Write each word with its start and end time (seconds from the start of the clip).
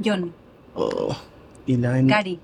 John. 0.00 0.30
Oh, 0.76 1.12
il 1.66 1.84
a 1.86 1.92
un... 1.92 2.06
Gary. 2.06 2.38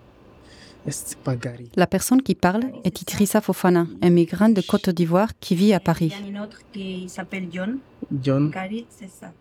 C'est 0.89 1.19
pas 1.19 1.37
Gary? 1.37 1.71
La 1.77 1.87
personne 1.87 2.23
qui 2.23 2.35
parle 2.35 2.63
est 2.85 3.03
Idrissa 3.03 3.41
Fofana, 3.41 3.87
un 4.01 4.11
migrant 4.11 4.49
de 4.49 4.61
Côte 4.63 4.89
d'Ivoire 4.91 5.29
qui 5.39 5.55
vit 5.55 5.73
à 5.75 5.77
Il 5.77 5.81
Paris. 5.83 6.13
y 6.31 6.35
a 6.37 6.41
un 6.41 6.45
autre 6.45 6.59
qui 6.73 7.09
s'appelle 7.09 7.49
John. 7.53 7.79
John. 8.23 8.51
Gary, 8.51 8.87
c'est 8.89 9.11
ça. 9.11 9.33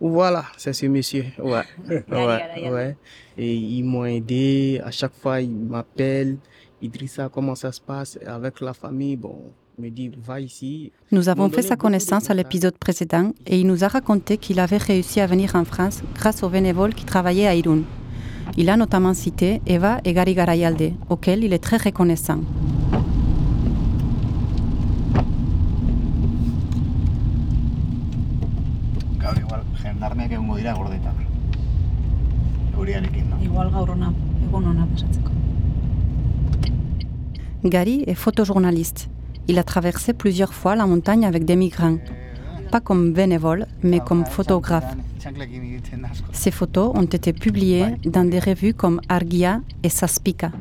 Voilà, 0.00 0.44
c'est 0.56 0.72
ce 0.72 0.86
monsieur. 0.86 1.24
Ouais. 1.38 1.62
Ouais, 2.08 2.70
ouais. 2.70 2.96
Et 3.36 3.54
ils 3.54 3.82
m'ont 3.82 4.04
aidé. 4.04 4.80
À 4.84 4.92
chaque 4.92 5.14
fois, 5.14 5.40
ils 5.40 5.50
m'appellent. 5.50 6.36
Idrissa, 6.80 7.28
comment 7.28 7.56
ça 7.56 7.72
se 7.72 7.80
passe 7.80 8.16
avec 8.24 8.60
la 8.60 8.72
famille? 8.72 9.16
Bon, 9.16 9.50
Nous 11.12 11.28
avons 11.28 11.48
fait 11.50 11.62
sa 11.62 11.76
connaissance 11.76 12.30
à 12.30 12.34
l'épisode 12.34 12.76
précédent 12.76 13.32
et 13.46 13.60
il 13.60 13.66
nous 13.66 13.84
a 13.84 13.88
raconté 13.88 14.36
qu'il 14.36 14.58
avait 14.58 14.76
réussi 14.76 15.20
à 15.20 15.26
venir 15.26 15.54
en 15.54 15.64
France 15.64 16.02
grâce 16.14 16.42
aux 16.42 16.48
bénévoles 16.48 16.94
qui 16.94 17.04
travaillaient 17.04 17.46
à 17.46 17.54
Irun. 17.54 17.82
Il 18.56 18.70
a 18.70 18.76
notamment 18.76 19.14
cité 19.14 19.60
Eva 19.66 20.00
et 20.04 20.12
Gary 20.14 20.34
Garayalde, 20.34 20.94
auxquels 21.08 21.44
il 21.44 21.52
est 21.52 21.60
très 21.60 21.76
reconnaissant. 21.76 22.40
Gary 37.64 38.04
est 38.06 38.14
photojournaliste. 38.14 39.08
Il 39.48 39.58
a 39.58 39.64
traversé 39.64 40.12
plusieurs 40.12 40.52
fois 40.52 40.76
la 40.76 40.86
montagne 40.86 41.24
avec 41.24 41.46
des 41.46 41.56
migrants, 41.56 41.98
pas 42.70 42.80
comme 42.80 43.14
bénévole, 43.14 43.66
mais 43.82 44.00
comme 44.00 44.26
photographe. 44.26 44.94
Ces 46.32 46.50
photos 46.50 46.92
ont 46.94 47.02
été 47.02 47.32
publiées 47.32 47.96
dans 48.04 48.28
des 48.28 48.38
revues 48.38 48.74
comme 48.74 49.00
Argia 49.08 49.62
et 49.82 49.88
gota. 49.88 50.52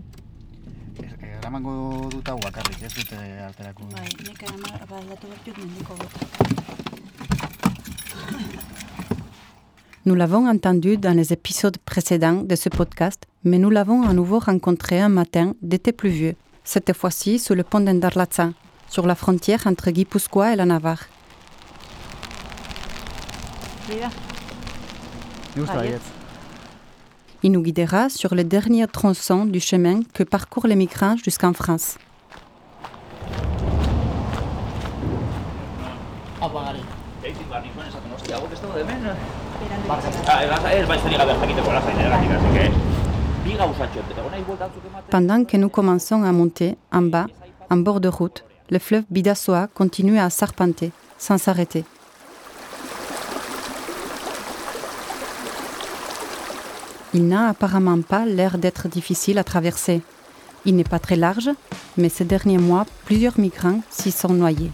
Nous 10.06 10.16
l'avons 10.16 10.48
entendu 10.48 10.96
dans 10.96 11.16
les 11.16 11.34
épisodes 11.34 11.78
précédents 11.80 12.42
de 12.42 12.56
ce 12.56 12.70
podcast, 12.70 13.24
mais 13.44 13.58
nous 13.58 13.70
l'avons 13.70 14.04
à 14.04 14.14
nouveau 14.14 14.40
rencontré 14.40 15.02
un 15.02 15.10
matin 15.10 15.54
d'été 15.62 15.92
pluvieux, 15.92 16.36
cette 16.64 16.94
fois-ci 16.94 17.40
sous 17.40 17.54
le 17.54 17.64
pont 17.64 17.82
d'Endarlatza, 17.82 18.52
sur 18.90 19.06
la 19.06 19.16
frontière 19.16 19.66
entre 19.66 19.92
Guipuscoa 19.92 20.54
et 20.54 20.56
la 20.56 20.66
Navarre. 20.66 21.04
Il 27.44 27.52
nous 27.52 27.62
guidera 27.62 28.10
sur 28.10 28.36
le 28.36 28.44
dernier 28.44 28.88
tronçon 28.88 29.46
du 29.46 29.60
chemin 29.60 30.02
que 30.14 30.24
parcourent 30.24 30.68
les 30.68 30.76
migrants 30.76 31.16
jusqu'en 31.18 31.54
France. 31.54 31.98
Pendant 45.10 45.46
que 45.46 45.58
nous 45.58 45.70
commençons 45.70 46.24
à 46.24 46.32
monter 46.32 46.78
en 46.92 47.02
bas, 47.02 47.28
en 47.70 47.78
bord 47.78 48.00
de 48.00 48.08
route, 48.10 48.44
le 48.70 48.80
fleuve 48.80 49.04
Bidassoa 49.10 49.68
continue 49.74 50.20
à 50.20 50.30
serpenter, 50.30 50.92
sans 51.18 51.38
s'arrêter. 51.38 51.86
Il 57.14 57.28
n'a 57.28 57.50
apparemment 57.50 58.02
pas 58.02 58.26
l'air 58.26 58.58
d'être 58.58 58.88
difficile 58.88 59.38
à 59.38 59.44
traverser. 59.44 60.02
Il 60.66 60.76
n'est 60.76 60.84
pas 60.84 61.00
très 61.00 61.16
large, 61.16 61.50
mais 61.98 62.10
ces 62.10 62.26
derniers 62.26 62.58
mois, 62.58 62.86
plusieurs 63.06 63.40
migrants 63.40 63.82
s'y 63.90 64.12
sont 64.12 64.34
noyés. 64.34 64.72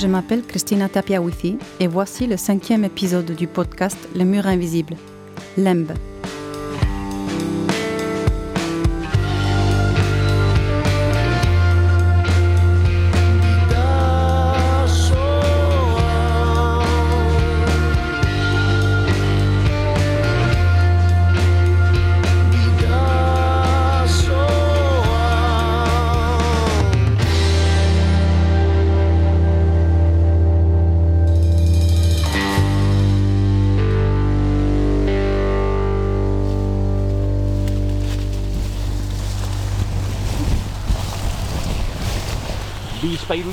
Je 0.00 0.06
m'appelle 0.06 0.42
Christina 0.42 0.88
Tapiawithi 0.88 1.58
et 1.78 1.86
voici 1.86 2.26
le 2.26 2.38
cinquième 2.38 2.84
épisode 2.86 3.32
du 3.32 3.46
podcast 3.46 3.98
Le 4.16 4.24
mur 4.24 4.46
invisible, 4.46 4.96
LEMB. 5.58 5.90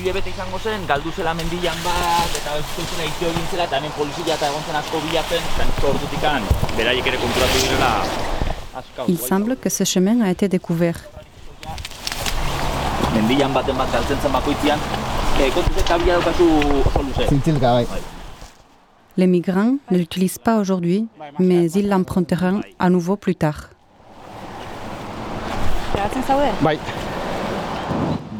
Hilabete 0.07 0.29
izango 0.31 0.57
zen, 0.63 0.85
galdu 0.87 1.11
zela 1.11 1.33
mendian 1.35 1.79
bat, 1.83 2.35
eta 2.39 2.53
ez 2.55 2.65
zuzena 2.79 3.03
itio 3.09 3.27
egin 3.27 3.47
zela, 3.51 3.65
eta 3.67 3.79
hemen 3.81 3.91
polizia 3.97 4.35
eta 4.37 4.47
egon 4.47 4.61
zen 4.63 4.77
asko 4.79 5.01
bilatzen, 5.03 5.47
eta 5.53 5.65
nik 5.67 5.81
ordutikan, 5.89 6.45
beraiek 6.77 7.09
ere 7.11 7.17
konturatu 7.19 7.63
direla 7.63 7.89
askau. 8.79 9.07
Il 9.09 9.17
semble 9.19 9.57
que 9.57 9.69
ce 9.69 9.83
chemin 9.83 10.21
a 10.21 10.29
été 10.29 10.47
découvert. 10.47 11.01
Mendian 13.15 13.51
baten 13.51 13.75
bat 13.75 13.91
galtzen 13.91 14.21
zen 14.23 14.31
bakoitzian, 14.31 14.79
kontuz 15.57 15.83
eta 15.83 15.97
bila 15.97 16.21
daukazu 16.21 16.47
oso 16.85 17.03
luze. 17.03 17.27
Zintzilka, 17.27 17.73
bai. 17.73 17.85
Les 19.17 19.27
migrants 19.27 19.75
ne 19.91 19.97
l'utilisent 19.97 20.39
pas 20.39 20.57
aujourd'hui, 20.57 21.07
mais 21.37 21.69
ils 21.71 21.89
l'emprunteront 21.89 22.61
à 22.79 22.89
nouveau 22.89 23.17
plus 23.17 23.35
tard. 23.35 23.71
Bai. 26.61 26.79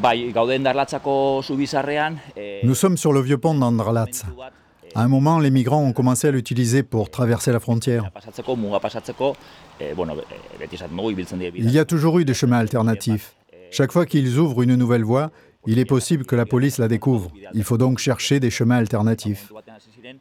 Bai, 0.02 0.32
gaude 0.32 0.56
endarlatzako 0.56 1.42
zubizarrean... 1.44 2.18
E, 2.38 2.62
Nous 2.64 2.76
sommes 2.76 2.98
sur 2.98 3.14
le 3.14 3.22
vieux 3.22 3.38
pont 3.38 3.56
d'Andralatz. 3.56 4.26
À 4.96 5.02
un 5.02 5.08
moment, 5.08 5.40
les 5.40 5.52
migrants 5.52 5.82
ont 5.82 5.94
commencé 5.94 6.28
à 6.28 6.32
l'utiliser 6.32 6.84
pour 6.84 7.10
traverser 7.10 7.52
la 7.52 7.60
frontière. 7.60 8.04
e, 8.06 9.84
e, 9.84 10.68
die 10.68 11.52
Il 11.56 11.72
y 11.72 11.80
a 11.80 11.86
toujours 11.86 12.20
eu 12.20 12.26
des 12.26 12.34
chemins 12.34 12.60
alternatifs. 12.60 13.36
Chaque 13.72 13.92
fois 13.92 14.06
qu'ils 14.06 14.38
ouvrent 14.38 14.62
une 14.62 14.76
nouvelle 14.76 15.04
voie, 15.04 15.32
il 15.66 15.80
est 15.80 15.86
possible 15.86 16.26
que 16.26 16.36
la 16.36 16.46
police 16.46 16.78
la 16.78 16.88
découvre. 16.88 17.32
Il 17.54 17.64
faut 17.64 17.78
donc 17.78 18.00
chercher 18.00 18.40
des 18.40 18.50
chemins 18.50 18.78
alternatifs. 18.78 19.52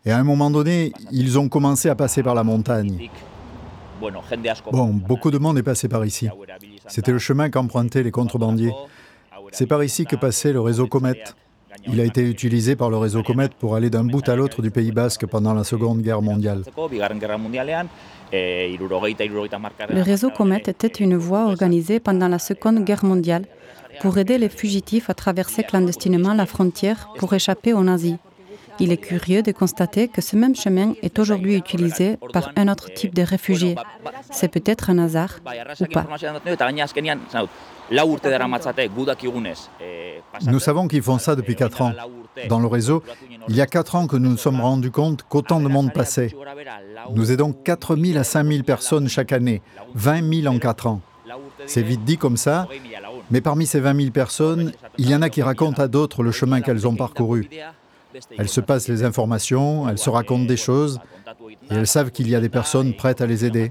Et 0.04 0.10
à 0.10 0.18
un 0.18 0.24
moment 0.24 0.50
donné, 0.50 0.92
ils 1.12 1.38
ont 1.38 1.48
commencé 1.48 1.88
à 1.88 1.94
passer 1.94 2.22
par 2.22 2.34
la 2.34 2.44
montagne. 2.44 3.08
Bon, 4.72 4.92
beaucoup 4.92 5.30
de 5.30 5.38
monde 5.38 5.58
est 5.58 5.62
passé 5.62 5.88
par 5.88 6.04
ici. 6.04 6.28
C'était 6.86 7.12
le 7.12 7.18
chemin 7.18 7.50
qu'empruntaient 7.50 8.02
les 8.02 8.10
contrebandiers. 8.10 8.72
C'est 9.52 9.66
par 9.66 9.82
ici 9.82 10.04
que 10.04 10.16
passait 10.16 10.52
le 10.52 10.60
réseau 10.60 10.86
Comet. 10.86 11.22
Il 11.86 12.00
a 12.00 12.04
été 12.04 12.22
utilisé 12.22 12.74
par 12.74 12.90
le 12.90 12.96
réseau 12.96 13.22
Comet 13.22 13.48
pour 13.58 13.76
aller 13.76 13.90
d'un 13.90 14.04
bout 14.04 14.26
à 14.28 14.36
l'autre 14.36 14.62
du 14.62 14.70
Pays 14.70 14.92
Basque 14.92 15.26
pendant 15.26 15.54
la 15.54 15.64
Seconde 15.64 16.00
Guerre 16.02 16.22
mondiale. 16.22 16.62
Le 18.32 20.02
réseau 20.02 20.30
Comet 20.30 20.62
était 20.66 20.86
une 20.88 21.16
voie 21.16 21.44
organisée 21.44 22.00
pendant 22.00 22.28
la 22.28 22.38
Seconde 22.38 22.84
Guerre 22.84 23.04
mondiale 23.04 23.44
pour 24.00 24.18
aider 24.18 24.38
les 24.38 24.48
fugitifs 24.48 25.10
à 25.10 25.14
traverser 25.14 25.62
clandestinement 25.62 26.34
la 26.34 26.46
frontière 26.46 27.08
pour 27.18 27.32
échapper 27.34 27.72
aux 27.72 27.84
nazis. 27.84 28.16
Il 28.78 28.92
est 28.92 28.98
curieux 28.98 29.42
de 29.42 29.52
constater 29.52 30.08
que 30.08 30.20
ce 30.20 30.36
même 30.36 30.54
chemin 30.54 30.92
est 31.02 31.18
aujourd'hui 31.18 31.56
utilisé 31.56 32.18
par 32.32 32.52
un 32.56 32.68
autre 32.68 32.92
type 32.92 33.14
de 33.14 33.22
réfugiés. 33.22 33.74
C'est 34.30 34.48
peut-être 34.48 34.90
un 34.90 34.98
hasard 34.98 35.38
ou 35.80 35.86
pas. 35.86 36.06
E, 39.80 40.20
pasatzen, 40.32 40.50
Nous 40.52 40.60
savons 40.60 40.88
qu'ils 40.88 41.02
font 41.02 41.18
ça 41.18 41.36
depuis 41.36 41.54
e, 41.54 41.56
4 41.56 41.82
ans. 41.82 41.90
lau 41.90 42.10
urte, 42.36 42.48
Dans 42.48 42.58
le 42.58 42.66
réseau, 42.66 43.02
il 43.48 43.56
y 43.56 43.60
a 43.60 43.66
4 43.66 43.94
ans 43.94 44.06
que 44.06 44.16
nous 44.16 44.30
nous 44.30 44.36
sommes 44.36 44.60
rendus 44.60 44.90
compte 44.90 45.22
qu'autant 45.28 45.60
de 45.60 45.68
monde 45.68 45.92
passait. 45.92 46.34
Nous 47.14 47.30
aidons 47.30 47.52
4 47.52 47.96
000 47.96 48.18
à 48.18 48.24
5 48.24 48.46
000 48.46 48.62
personnes 48.64 49.08
chaque 49.08 49.32
année, 49.32 49.62
20 49.94 50.42
000 50.42 50.54
en 50.54 50.58
4 50.58 50.86
ans. 50.88 51.00
C'est 51.66 51.82
vite 51.82 52.04
dit 52.04 52.18
comme 52.18 52.36
ça, 52.36 52.68
mais 53.30 53.40
parmi 53.40 53.66
ces 53.66 53.80
20 53.80 53.96
000 53.96 54.10
personnes, 54.10 54.72
il 54.98 55.08
y 55.10 55.14
en 55.14 55.22
a 55.22 55.30
qui 55.30 55.42
racontent 55.42 55.82
à 55.82 55.88
d'autres 55.88 56.22
le 56.22 56.32
chemin 56.32 56.60
qu'elles 56.60 56.86
ont 56.86 56.94
parcouru. 56.94 57.48
Elles 58.38 58.48
se 58.48 58.60
passent 58.60 58.88
les 58.88 59.04
informations, 59.04 59.88
elles 59.88 59.98
se 59.98 60.10
racontent 60.10 60.44
des 60.44 60.56
choses, 60.56 61.00
et 61.70 61.74
elles 61.74 61.86
savent 61.86 62.10
qu'il 62.10 62.28
y 62.28 62.34
a 62.34 62.40
des 62.40 62.48
personnes 62.48 62.94
prêtes 62.94 63.20
à 63.20 63.26
les 63.26 63.44
aider. 63.44 63.70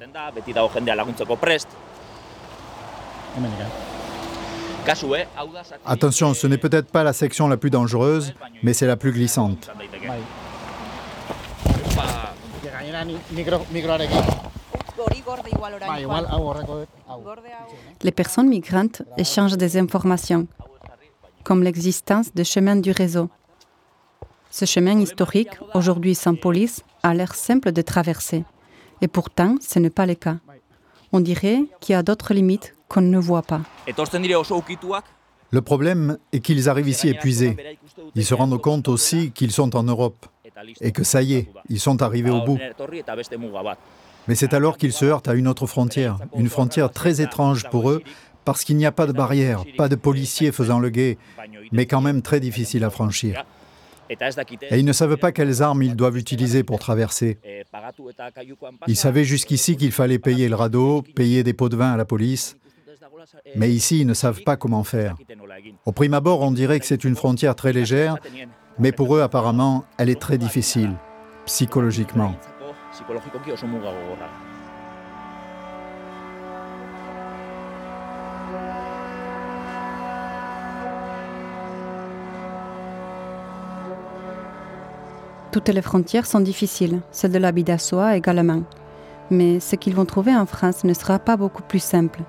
Attention, 5.85 6.33
ce 6.33 6.47
n'est 6.47 6.57
peut-être 6.57 6.91
pas 6.91 7.03
la 7.03 7.13
section 7.13 7.47
la 7.47 7.57
plus 7.57 7.69
dangereuse, 7.69 8.33
mais 8.63 8.73
c'est 8.73 8.87
la 8.87 8.97
plus 8.97 9.11
glissante. 9.11 9.69
Les 18.01 18.11
personnes 18.11 18.47
migrantes 18.47 19.01
échangent 19.17 19.57
des 19.57 19.77
informations, 19.77 20.47
comme 21.43 21.63
l'existence 21.63 22.33
de 22.33 22.43
chemins 22.43 22.75
du 22.75 22.91
réseau. 22.91 23.29
Ce 24.51 24.65
chemin 24.65 24.99
historique, 24.99 25.57
aujourd'hui 25.73 26.15
sans 26.15 26.35
police, 26.35 26.83
a 27.03 27.13
l'air 27.13 27.35
simple 27.35 27.71
de 27.71 27.81
traverser. 27.81 28.45
Et 29.01 29.07
pourtant, 29.07 29.55
ce 29.61 29.79
n'est 29.79 29.89
pas 29.89 30.05
le 30.05 30.15
cas. 30.15 30.38
On 31.11 31.19
dirait 31.19 31.63
qu'il 31.81 31.93
y 31.93 31.95
a 31.95 32.03
d'autres 32.03 32.33
limites 32.33 32.75
qu'on 32.87 33.01
ne 33.01 33.17
voit 33.17 33.41
pas. 33.41 33.61
Le 35.51 35.61
problème 35.61 36.17
est 36.33 36.39
qu'ils 36.39 36.69
arrivent 36.69 36.89
ici 36.89 37.09
épuisés. 37.09 37.55
Ils 38.15 38.25
se 38.25 38.33
rendent 38.33 38.61
compte 38.61 38.87
aussi 38.87 39.31
qu'ils 39.31 39.51
sont 39.51 39.75
en 39.75 39.83
Europe 39.83 40.25
et 40.81 40.91
que 40.91 41.03
ça 41.03 41.21
y 41.21 41.35
est, 41.35 41.49
ils 41.69 41.79
sont 41.79 42.01
arrivés 42.01 42.31
au 42.31 42.41
bout. 42.41 42.59
Mais 44.27 44.35
c'est 44.35 44.53
alors 44.53 44.77
qu'ils 44.77 44.93
se 44.93 45.05
heurtent 45.05 45.27
à 45.27 45.33
une 45.35 45.47
autre 45.47 45.67
frontière, 45.67 46.17
une 46.35 46.49
frontière 46.49 46.91
très 46.91 47.21
étrange 47.21 47.69
pour 47.69 47.89
eux, 47.91 48.01
parce 48.43 48.63
qu'il 48.63 48.77
n'y 48.77 48.85
a 48.85 48.91
pas 48.91 49.07
de 49.07 49.11
barrière, 49.11 49.63
pas 49.77 49.89
de 49.89 49.95
policiers 49.95 50.51
faisant 50.51 50.79
le 50.79 50.89
guet, 50.89 51.17
mais 51.71 51.85
quand 51.85 52.01
même 52.01 52.21
très 52.21 52.39
difficile 52.39 52.83
à 52.83 52.89
franchir. 52.89 53.43
Et 54.09 54.79
ils 54.79 54.85
ne 54.85 54.93
savent 54.93 55.17
pas 55.17 55.31
quelles 55.31 55.63
armes 55.63 55.81
ils 55.81 55.95
doivent 55.95 56.17
utiliser 56.17 56.63
pour 56.63 56.79
traverser. 56.79 57.39
Ils 58.88 58.95
savaient 58.95 59.23
jusqu'ici 59.23 59.77
qu'il 59.77 59.91
fallait 59.91 60.19
payer 60.19 60.47
le 60.47 60.55
radeau, 60.55 61.01
payer 61.01 61.43
des 61.43 61.53
pots 61.53 61.69
de 61.69 61.75
vin 61.75 61.91
à 61.91 61.97
la 61.97 62.05
police, 62.05 62.55
mais 63.56 63.69
ici 63.69 64.01
ils 64.01 64.07
ne 64.07 64.13
savent 64.13 64.42
pas 64.44 64.57
comment 64.57 64.83
faire. 64.83 65.16
Au 65.86 65.92
prime 65.92 66.13
abord, 66.13 66.42
on 66.42 66.51
dirait 66.51 66.80
que 66.80 66.86
c'est 66.86 67.04
une 67.04 67.16
frontière 67.16 67.56
très 67.56 67.74
légère, 67.74 68.18
mais 68.80 68.92
pour 68.92 69.16
eux 69.16 69.22
apparemment, 69.22 69.86
elle 69.98 70.10
est 70.10 70.22
très 70.22 70.38
difficile, 70.38 70.94
psychologiquement. 71.45 72.36
Toutes 85.51 85.69
les 85.69 85.81
frontières 85.81 86.25
sont 86.25 86.42
difficiles, 86.42 87.00
celle 87.12 87.31
de 87.31 87.51
Bidassoa 87.51 88.18
également. 88.18 88.63
Mais 89.31 89.62
ce 89.62 89.77
qu'ils 89.77 89.95
vont 89.95 90.04
trouver 90.04 90.36
en 90.36 90.45
France 90.45 90.83
ne 90.83 90.94
sera 90.94 91.18
pas 91.18 91.38
beaucoup 91.38 91.63
plus 91.63 91.80
simple. 91.81 92.22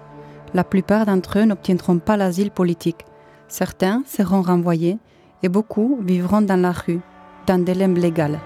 La 0.55 0.65
plupart 0.65 1.07
d'entre 1.07 1.39
eux 1.39 1.45
n'obtiendront 1.45 1.99
pas 1.99 2.17
l'asile 2.17 2.51
politique. 2.51 3.05
Certains 3.49 4.03
seront 4.07 4.43
renvoyés 4.43 4.99
et 5.43 5.49
beaucoup 5.49 5.99
vivront 6.03 6.43
dans 6.43 6.61
la 6.61 6.73
rue, 6.73 7.01
dans 7.47 7.63
des 7.63 7.75
limbes 7.75 7.99
légales. 7.99 8.41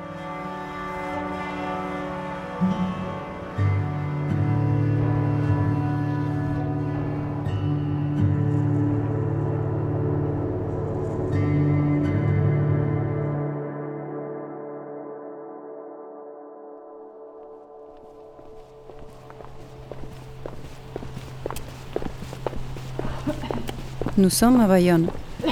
Nous 24.16 24.30
sommes 24.30 24.60
à 24.60 24.66
Bayonne. 24.66 25.08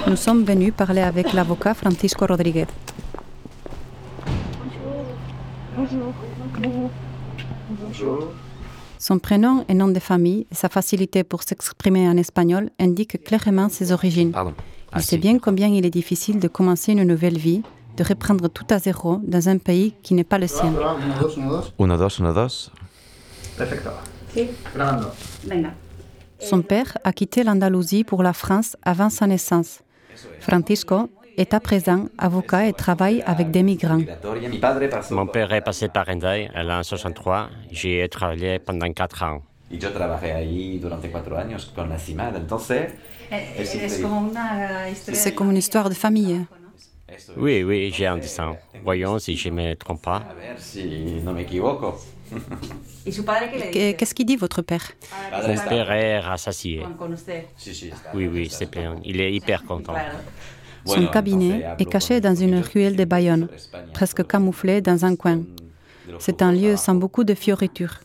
Nous 0.06 0.16
sommes 0.16 0.44
venus 0.44 0.72
parler 0.76 1.00
avec 1.00 1.32
l'avocat 1.32 1.74
Francisco 1.74 2.26
Rodriguez. 2.26 2.66
Son 8.98 9.18
prénom 9.18 9.64
et 9.68 9.74
nom 9.74 9.88
de 9.88 10.00
famille 10.00 10.46
et 10.50 10.54
sa 10.54 10.68
facilité 10.68 11.22
pour 11.22 11.42
s'exprimer 11.44 12.08
en 12.08 12.16
espagnol 12.16 12.70
indiquent 12.80 13.22
clairement 13.22 13.68
ses 13.68 13.92
origines. 13.92 14.32
Pardon. 14.32 14.54
Il 14.96 15.02
sait 15.02 15.18
bien 15.18 15.38
combien 15.38 15.68
il 15.68 15.86
est 15.86 15.90
difficile 15.90 16.40
de 16.40 16.48
commencer 16.48 16.92
une 16.92 17.04
nouvelle 17.04 17.38
vie, 17.38 17.62
de 17.96 18.04
reprendre 18.04 18.48
tout 18.48 18.66
à 18.70 18.78
zéro 18.78 19.20
dans 19.22 19.48
un 19.48 19.58
pays 19.58 19.94
qui 20.02 20.14
n'est 20.14 20.24
pas 20.24 20.38
le 20.38 20.46
sien. 20.46 20.72
Uno, 21.78 21.96
dos, 21.96 22.18
uno, 22.18 22.32
dos. 22.32 22.70
Perfecto. 23.56 23.90
Grabando. 24.74 25.08
Venga. 25.46 25.74
Son 26.40 26.62
père 26.62 26.96
a 27.04 27.12
quitté 27.12 27.42
l'Andalousie 27.44 28.04
pour 28.04 28.22
la 28.22 28.32
France 28.32 28.76
avant 28.82 29.10
sa 29.10 29.26
naissance. 29.26 29.80
Francisco 30.40 31.10
est 31.36 31.54
à 31.54 31.60
présent 31.60 32.06
avocat 32.18 32.66
et 32.66 32.72
travaille 32.72 33.22
avec 33.22 33.50
des 33.50 33.62
migrants. 33.62 34.00
Mon 35.10 35.26
père 35.26 35.52
est 35.52 35.60
passé 35.60 35.88
par 35.88 36.08
Hendaye 36.08 36.50
en 36.54 36.62
l'an 36.62 36.82
63. 36.82 37.48
J'y 37.70 37.98
ai 37.98 38.08
travaillé 38.08 38.58
pendant 38.58 38.90
4 38.92 39.22
ans. 39.22 39.42
Y 39.70 39.78
yo 39.78 39.90
trabajé 39.92 40.32
ahí 40.32 40.78
durante 40.78 41.10
cuatro 41.10 41.36
años 41.36 41.66
con 41.74 41.90
la 41.90 41.98
CIMAD. 41.98 42.36
Entonces, 42.36 42.90
C'est 45.12 45.34
comme 45.34 45.50
une 45.50 45.58
histoire 45.58 45.90
de 45.90 45.94
famille. 45.94 46.46
Oui, 47.36 47.62
oui, 47.62 47.92
j'ai 47.94 48.06
un 48.06 48.16
dessin. 48.16 48.56
Voyons 48.82 49.18
si 49.18 49.36
je 49.36 49.50
ne 49.50 49.54
me 49.54 49.74
trompe 49.74 50.02
pas. 50.02 50.22
Qu'est-ce 53.72 54.14
qu'il 54.14 54.26
dit, 54.26 54.36
votre 54.36 54.62
père? 54.62 54.92
Mon 55.32 55.56
père 55.68 55.90
est 55.92 56.20
rassasié. 56.20 56.82
Sí, 57.56 57.74
sí. 57.74 57.88
está 57.88 58.10
Oui, 58.14 58.28
oui, 58.32 58.42
está 58.42 58.58
c'est 58.58 58.70
bien. 58.70 58.92
plein. 58.92 59.02
Il 59.04 59.20
est 59.20 59.32
hyper 59.32 59.64
content. 59.64 59.94
Son 60.84 61.06
cabinet 61.06 61.64
est 61.78 61.84
caché 61.84 62.20
dans 62.20 62.34
une 62.34 62.60
ruelle 62.60 62.96
de 62.96 63.04
Bayonne, 63.04 63.48
presque 63.92 64.26
camouflé 64.26 64.80
dans 64.80 65.04
un 65.04 65.16
coin. 65.16 65.42
C'est 66.18 66.42
un 66.42 66.52
lieu 66.52 66.76
sans 66.76 66.94
beaucoup 66.94 67.24
de 67.24 67.34
fioritures. 67.34 68.00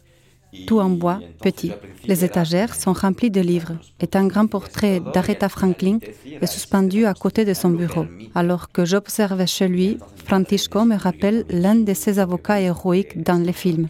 Tout 0.67 0.79
en 0.79 0.89
bois, 0.89 1.19
petit. 1.41 1.71
Les 2.05 2.23
étagères 2.23 2.75
sont 2.75 2.93
remplies 2.93 3.31
de 3.31 3.41
livres 3.41 3.73
et 3.99 4.09
un 4.13 4.27
grand 4.27 4.45
portrait 4.45 5.01
d'Aretha 5.13 5.49
Franklin 5.49 5.97
est 6.41 6.45
suspendu 6.45 7.05
à 7.05 7.13
côté 7.13 7.43
de 7.43 7.55
son 7.55 7.71
bureau. 7.71 8.05
Alors 8.35 8.71
que 8.71 8.85
j'observe 8.85 9.43
chez 9.47 9.67
lui, 9.67 9.97
Francisco 10.25 10.85
me 10.85 10.95
rappelle 10.95 11.45
l'un 11.49 11.75
de 11.75 11.93
ses 11.93 12.19
avocats 12.19 12.61
héroïques 12.61 13.23
dans 13.23 13.41
les 13.43 13.53
films, 13.53 13.87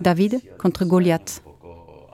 David 0.00 0.40
contre 0.58 0.84
Goliath. 0.84 1.42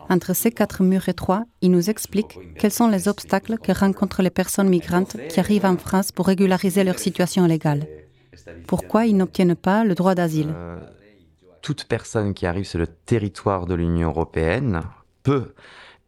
Entre 0.08 0.34
ces 0.34 0.50
quatre 0.50 0.82
murs 0.82 1.08
étroits, 1.08 1.44
il 1.60 1.70
nous 1.70 1.88
explique 1.88 2.38
quels 2.58 2.72
sont 2.72 2.88
les 2.88 3.06
obstacles 3.06 3.58
que 3.58 3.72
rencontrent 3.72 4.22
les 4.22 4.30
personnes 4.30 4.68
migrantes 4.68 5.16
qui 5.28 5.38
arrivent 5.38 5.66
en 5.66 5.76
France 5.76 6.10
pour 6.10 6.26
régulariser 6.26 6.82
leur 6.82 6.98
situation 6.98 7.46
légale. 7.46 7.86
Pourquoi 8.66 9.06
ils 9.06 9.16
n'obtiennent 9.16 9.54
pas 9.54 9.84
le 9.84 9.94
droit 9.94 10.14
d'asile? 10.14 10.52
Euh, 10.52 10.78
toute 11.62 11.84
personne 11.84 12.34
qui 12.34 12.46
arrive 12.46 12.64
sur 12.64 12.78
le 12.78 12.86
territoire 12.86 13.66
de 13.66 13.74
l'Union 13.74 14.08
européenne 14.08 14.82
peut 15.22 15.54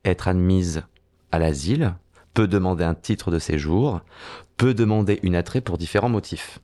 être 0.04 0.26
admise 0.28 0.82
à 1.30 1.38
l'asile, 1.38 1.94
peut 2.34 2.48
demander 2.48 2.84
un 2.84 2.94
titre 2.94 3.30
de 3.30 3.38
séjour, 3.38 4.00
peut 4.56 4.74
demander 4.74 5.20
une 5.22 5.36
attrait 5.36 5.60
pour 5.60 5.78
différents 5.78 6.08
motifs. 6.08 6.58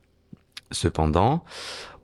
Cependant, 0.71 1.43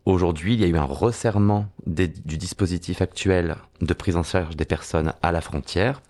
aujourd'hui, 0.05 0.53
il 0.53 0.61
y 0.61 0.63
a 0.63 0.67
eu 0.67 0.77
un 0.77 0.83
resserrement 0.83 1.67
du 1.85 2.37
dispositif 2.37 3.01
actuel 3.01 3.55
de 3.81 3.93
prise 3.93 4.15
en 4.15 4.23
charge 4.23 4.55
des 4.55 4.65
personnes 4.65 5.13
à 5.21 5.31
la 5.31 5.41
frontière 5.41 6.01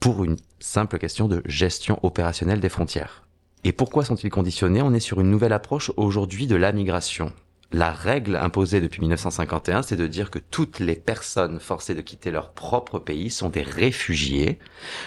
pour 0.00 0.24
une 0.24 0.36
simple 0.58 0.98
question 0.98 1.28
de 1.28 1.42
gestion 1.46 1.98
opérationnelle 2.02 2.60
des 2.60 2.68
frontières. 2.68 3.22
Et 3.64 3.72
pourquoi 3.72 4.04
sont-ils 4.04 4.30
conditionnés? 4.30 4.82
On 4.82 4.92
est 4.92 5.00
sur 5.00 5.20
une 5.20 5.30
nouvelle 5.30 5.54
approche 5.54 5.90
aujourd'hui 5.96 6.46
de 6.46 6.56
la 6.56 6.72
migration. 6.72 7.32
La 7.72 7.90
règle 7.90 8.36
imposée 8.36 8.80
depuis 8.80 9.00
1951, 9.00 9.82
c'est 9.82 9.96
de 9.96 10.06
dire 10.06 10.30
que 10.30 10.38
toutes 10.38 10.78
les 10.78 10.94
personnes 10.94 11.58
forcées 11.58 11.94
de 11.94 12.02
quitter 12.02 12.30
leur 12.30 12.52
propre 12.52 12.98
pays 12.98 13.30
sont 13.30 13.48
des 13.48 13.62
réfugiés 13.62 14.58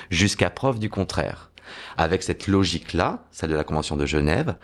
jusqu'à 0.10 0.50
preuve 0.50 0.80
du 0.80 0.90
contraire. 0.90 1.52
Avec 1.98 2.24
cette 2.24 2.48
logique-là, 2.48 3.26
celle 3.32 3.52
de 3.52 3.56
la 3.56 3.64
Convention 3.64 3.96
de 3.96 4.06
Genève, 4.06 4.56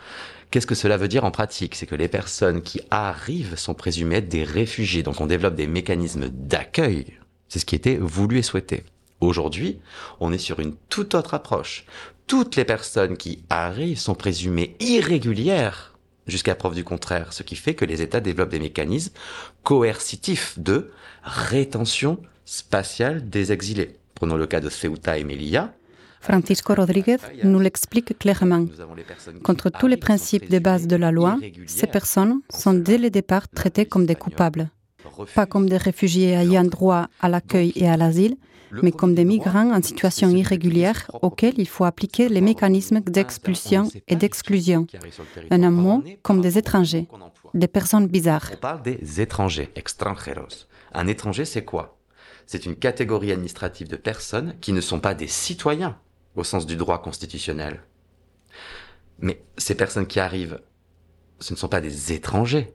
qu'est-ce 0.54 0.68
que 0.68 0.76
cela 0.76 0.98
veut 0.98 1.08
dire 1.08 1.26
en 1.26 1.32
pratique? 1.32 1.74
C'est 1.74 1.88
que 1.88 1.96
les 1.96 2.08
personnes 2.08 2.62
qui 2.62 2.80
arrivent 2.92 3.58
sont 3.58 3.74
présumées 3.74 4.18
être 4.18 4.30
des 4.30 4.44
réfugiés. 4.44 5.02
Donc 5.02 5.20
on 5.20 5.26
développe 5.26 5.56
des 5.56 5.66
mécanismes 5.66 6.30
d'accueil. 6.30 7.08
C'est 7.48 7.58
ce 7.58 7.66
qui 7.66 7.74
était 7.74 7.98
voulu 7.98 8.38
et 8.38 8.44
souhaité. 8.44 8.84
Aujourd'hui, 9.20 9.80
on 10.20 10.32
est 10.32 10.38
sur 10.38 10.60
une 10.60 10.76
toute 10.90 11.16
autre 11.16 11.34
approche. 11.34 11.86
Toutes 12.28 12.56
les 12.56 12.66
personnes 12.66 13.18
qui 13.18 13.44
arrivent 13.50 13.98
sont 13.98 14.14
présumées 14.14 14.76
irrégulières 14.80 15.98
jusqu'à 16.28 16.54
preuve 16.54 16.76
du 16.76 16.84
contraire, 16.84 17.34
ce 17.34 17.42
qui 17.42 17.56
fait 17.56 17.74
que 17.74 17.84
les 17.84 18.04
États 18.04 18.20
développent 18.20 18.52
des 18.52 18.60
mécanismes 18.60 19.14
coercitifs 19.64 20.60
de 20.60 20.92
rétention 21.24 22.22
spatiale 22.46 23.28
des 23.28 23.52
exilés. 23.52 23.98
Prenons 24.14 24.38
le 24.38 24.46
cas 24.46 24.60
de 24.60 24.70
Ceuta 24.70 25.18
et 25.18 25.24
Melilla. 25.24 25.74
Francisco 26.24 26.74
Rodriguez 26.74 27.18
nous 27.44 27.60
l'explique 27.60 28.18
clairement. 28.18 28.66
Contre 29.44 29.70
tous 29.70 29.88
les 29.88 29.98
principes 29.98 30.50
de 30.50 30.58
base 30.58 30.88
de 30.88 30.96
la 30.96 31.12
loi, 31.12 31.38
ces 31.68 31.86
personnes 31.88 32.40
sont 32.50 32.74
dès 32.74 32.98
le 32.98 33.10
départ 33.10 33.50
traitées 33.50 33.86
comme 33.86 34.06
des 34.06 34.16
coupables, 34.16 34.70
pas 35.36 35.46
comme 35.46 35.68
des 35.68 35.78
réfugiés 35.90 36.32
ayant 36.32 36.64
droit 36.64 37.08
à 37.20 37.28
l'accueil 37.28 37.74
et 37.76 37.90
à 37.90 37.98
l'asile, 37.98 38.38
mais 38.82 38.94
comme 38.94 39.16
des 39.16 39.26
migrants 39.26 39.74
en 39.74 39.82
situation 39.82 40.30
irrégulière 40.30 41.12
auxquels 41.22 41.56
il 41.58 41.68
faut 41.68 41.84
appliquer 41.84 42.30
les 42.30 42.42
mécanismes 42.42 43.02
d'expulsion 43.02 43.90
et 44.08 44.16
d'exclusion. 44.16 44.88
En 45.52 45.62
un 45.62 45.72
mot, 45.72 46.04
comme 46.22 46.40
des 46.40 46.58
étrangers, 46.58 47.08
des 47.54 47.68
personnes 47.68 48.08
bizarres. 48.08 48.50
On 48.54 48.58
parle 48.58 48.82
des 48.82 49.20
étrangers, 49.20 49.70
extranjeros. 49.76 50.68
Un 50.94 51.08
étranger, 51.08 51.44
c'est 51.44 51.66
quoi? 51.66 51.98
C'est 52.46 52.66
une 52.66 52.76
catégorie 52.76 53.32
administrative 53.32 53.90
de 53.90 53.96
personnes 53.96 54.56
qui 54.62 54.74
ne 54.74 54.82
sont 54.82 55.00
pas 55.00 55.14
des 55.14 55.28
citoyens 55.28 55.98
au 56.36 56.44
sens 56.44 56.66
du 56.66 56.76
droit 56.76 57.02
constitutionnel. 57.02 57.82
Mais 59.20 59.44
ces 59.58 59.76
personnes 59.76 60.08
qui 60.08 60.20
arrivent, 60.20 60.60
ce 61.40 61.54
ne 61.54 61.58
sont 61.58 61.68
pas 61.68 61.82
des 61.82 62.14
étrangers, 62.14 62.74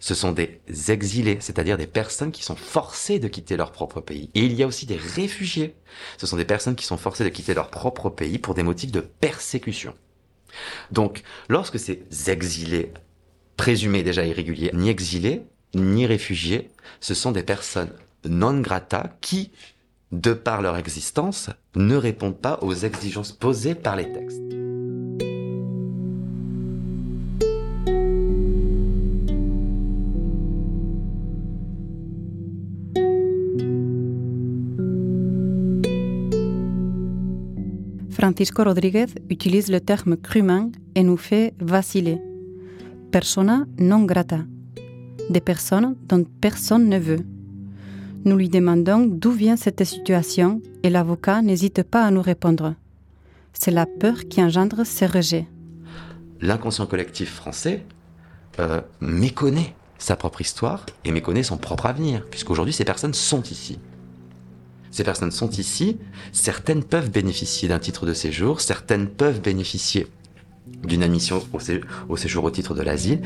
ce 0.00 0.14
sont 0.14 0.32
des 0.32 0.60
exilés, 0.88 1.38
c'est-à-dire 1.40 1.76
des 1.76 1.86
personnes 1.86 2.30
qui 2.30 2.44
sont 2.44 2.56
forcées 2.56 3.18
de 3.18 3.28
quitter 3.28 3.56
leur 3.56 3.72
propre 3.72 4.00
pays. 4.00 4.30
Et 4.34 4.44
il 4.44 4.54
y 4.54 4.62
a 4.62 4.66
aussi 4.66 4.86
des 4.86 4.96
réfugiés. 4.96 5.74
Ce 6.18 6.26
sont 6.26 6.36
des 6.36 6.44
personnes 6.44 6.76
qui 6.76 6.86
sont 6.86 6.96
forcées 6.96 7.24
de 7.24 7.28
quitter 7.30 7.54
leur 7.54 7.70
propre 7.70 8.08
pays 8.10 8.38
pour 8.38 8.54
des 8.54 8.62
motifs 8.62 8.92
de 8.92 9.00
persécution. 9.00 9.94
Donc, 10.90 11.22
lorsque 11.48 11.78
ces 11.78 12.04
exilés, 12.28 12.92
présumés 13.56 14.02
déjà 14.02 14.24
irréguliers, 14.24 14.70
ni 14.72 14.88
exilés, 14.88 15.42
ni 15.74 16.06
réfugiés, 16.06 16.70
ce 17.00 17.14
sont 17.14 17.32
des 17.32 17.42
personnes 17.42 17.92
non 18.24 18.60
grata 18.60 19.16
qui, 19.20 19.52
de 20.12 20.32
par 20.32 20.62
leur 20.62 20.76
existence, 20.76 21.50
ne 21.76 21.96
répondent 21.96 22.38
pas 22.38 22.58
aux 22.62 22.74
exigences 22.74 23.32
posées 23.32 23.74
par 23.74 23.96
les 23.96 24.10
textes. 24.12 24.42
Francisco 38.18 38.64
Rodriguez 38.64 39.06
utilise 39.30 39.70
le 39.70 39.80
terme 39.80 40.16
crûment 40.16 40.72
et 40.96 41.04
nous 41.04 41.16
fait 41.16 41.54
vaciller. 41.60 42.18
Persona 43.12 43.64
non 43.78 44.04
grata. 44.06 44.40
Des 45.30 45.40
personnes 45.40 45.94
dont 46.08 46.24
personne 46.40 46.88
ne 46.88 46.98
veut. 46.98 47.24
Nous 48.24 48.36
lui 48.36 48.48
demandons 48.48 49.06
d'où 49.06 49.30
vient 49.30 49.56
cette 49.56 49.84
situation 49.84 50.60
et 50.82 50.90
l'avocat 50.90 51.40
n'hésite 51.42 51.82
pas 51.82 52.04
à 52.04 52.10
nous 52.10 52.22
répondre. 52.22 52.74
C'est 53.52 53.70
la 53.70 53.86
peur 53.86 54.28
qui 54.28 54.42
engendre 54.42 54.84
ces 54.84 55.06
rejets. 55.06 55.46
L'inconscient 56.40 56.86
collectif 56.86 57.32
français 57.32 57.84
euh, 58.58 58.80
méconnaît 59.00 59.74
sa 59.98 60.16
propre 60.16 60.40
histoire 60.40 60.86
et 61.04 61.10
méconnaît 61.10 61.42
son 61.42 61.56
propre 61.56 61.86
avenir, 61.86 62.24
puisqu'aujourd'hui 62.26 62.72
ces 62.72 62.84
personnes 62.84 63.14
sont 63.14 63.42
ici. 63.42 63.78
Ces 64.90 65.04
personnes 65.04 65.32
sont 65.32 65.50
ici, 65.50 65.98
certaines 66.32 66.82
peuvent 66.82 67.10
bénéficier 67.10 67.68
d'un 67.68 67.78
titre 67.78 68.06
de 68.06 68.14
séjour, 68.14 68.60
certaines 68.60 69.08
peuvent 69.08 69.40
bénéficier 69.40 70.06
d'une 70.84 71.02
admission 71.02 71.42
au, 72.08 72.16
séjour 72.16 72.44
au 72.44 72.50
titre 72.50 72.74
de 72.74 72.82
l'asile. 72.82 73.20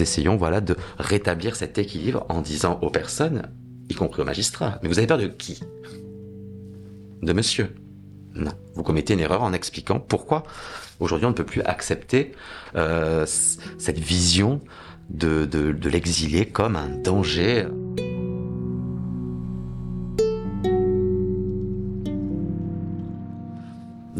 Essayons 0.00 0.36
voilà 0.36 0.60
de 0.60 0.76
rétablir 0.98 1.56
cet 1.56 1.78
équilibre 1.78 2.26
en 2.28 2.40
disant 2.40 2.78
aux 2.82 2.90
personnes, 2.90 3.50
y 3.88 3.94
compris 3.94 4.22
aux 4.22 4.24
magistrats, 4.24 4.78
mais 4.82 4.88
vous 4.88 4.98
avez 4.98 5.06
peur 5.06 5.18
de 5.18 5.26
qui? 5.26 5.60
De 7.22 7.32
monsieur. 7.32 7.74
Non, 8.34 8.52
vous 8.74 8.82
commettez 8.82 9.14
une 9.14 9.20
erreur 9.20 9.42
en 9.42 9.52
expliquant 9.52 10.00
pourquoi 10.00 10.42
aujourd'hui 11.00 11.26
on 11.26 11.30
ne 11.30 11.34
peut 11.34 11.44
plus 11.44 11.62
accepter 11.62 12.32
euh, 12.74 13.24
cette 13.26 13.98
vision 13.98 14.60
de, 15.10 15.44
de, 15.44 15.88
l'exilé 15.88 16.46
comme 16.46 16.76
un 16.76 16.88
danger. 16.88 17.66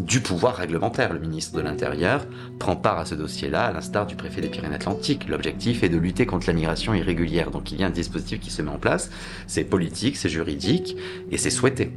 Du 0.05 0.21
pouvoir 0.21 0.55
réglementaire. 0.55 1.13
Le 1.13 1.19
ministre 1.19 1.57
de 1.57 1.61
l'Intérieur 1.61 2.25
prend 2.59 2.75
part 2.75 2.99
à 2.99 3.05
ce 3.05 3.15
dossier-là, 3.15 3.65
à 3.65 3.73
l'instar 3.73 4.05
du 4.05 4.15
préfet 4.15 4.39
des 4.39 4.49
Pyrénées-Atlantiques. 4.49 5.27
L'objectif 5.27 5.83
est 5.83 5.89
de 5.89 5.97
lutter 5.97 6.25
contre 6.25 6.47
la 6.47 6.53
migration 6.53 6.93
irrégulière. 6.93 7.49
Donc 7.49 7.71
il 7.71 7.79
y 7.79 7.83
a 7.83 7.87
un 7.87 7.91
dispositif 7.91 8.39
qui 8.39 8.51
se 8.51 8.61
met 8.61 8.69
en 8.69 8.77
place. 8.77 9.09
C'est 9.47 9.63
politique, 9.63 10.15
c'est 10.17 10.29
juridique 10.29 10.95
et 11.31 11.37
c'est 11.37 11.49
souhaité. 11.49 11.91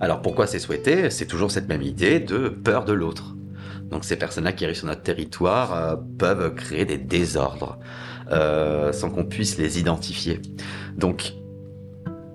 Alors 0.00 0.22
pourquoi 0.22 0.46
c'est 0.46 0.58
souhaité? 0.58 1.10
C'est 1.10 1.26
toujours 1.26 1.50
cette 1.50 1.68
même 1.68 1.82
idée 1.82 2.18
de 2.18 2.48
peur 2.48 2.84
de 2.84 2.92
l'autre. 2.92 3.36
Donc 3.90 4.04
ces 4.04 4.16
personnes-là 4.16 4.52
qui 4.52 4.64
arrivent 4.64 4.76
sur 4.76 4.86
notre 4.86 5.02
territoire 5.02 5.74
euh, 5.74 5.96
peuvent 6.18 6.54
créer 6.54 6.84
des 6.84 6.98
désordres 6.98 7.78
euh, 8.30 8.92
sans 8.92 9.08
qu'on 9.08 9.24
puisse 9.24 9.56
les 9.56 9.78
identifier. 9.78 10.40
Donc 10.96 11.34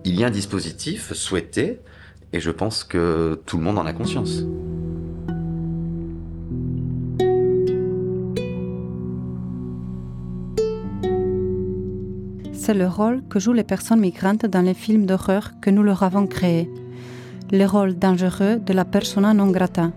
il 0.05 0.17
y 0.17 0.24
a 0.24 0.27
un 0.27 0.32
dispositif 0.32 1.13
souhaité 1.13 1.79
et 2.34 2.40
je 2.40 2.52
pense 2.52 2.84
que 2.84 3.40
tout 3.46 3.58
le 3.58 3.63
monde 3.63 3.78
en 3.78 3.86
a 3.86 3.94
conscience. 3.94 4.44
C'est 12.54 12.74
le 12.74 12.88
rôle 12.88 13.22
que 13.30 13.40
jouent 13.40 13.54
les 13.54 13.63
personnes 13.63 14.00
migrantes 14.00 14.46
dans 14.46 14.62
les 14.62 14.74
films 14.74 15.06
d'horreur 15.06 15.52
que 15.62 15.70
nous 15.70 15.84
leur 15.84 16.02
avons 16.02 16.28
créés. 16.28 16.70
Le 17.52 17.66
rôle 17.66 17.96
dangereux 17.96 18.56
de 18.58 18.74
la 18.74 18.86
persona 18.86 19.34
non 19.34 19.52
grata. 19.52 19.92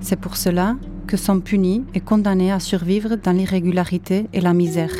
C'est 0.00 0.18
pour 0.18 0.36
cela 0.36 0.76
que 1.06 1.16
sont 1.16 1.40
punis 1.40 1.84
et 1.94 2.00
condamnés 2.00 2.50
à 2.50 2.60
survivre 2.60 3.16
dans 3.16 3.32
l'irrégularité 3.32 4.26
et 4.32 4.40
la 4.40 4.54
misère. 4.54 4.94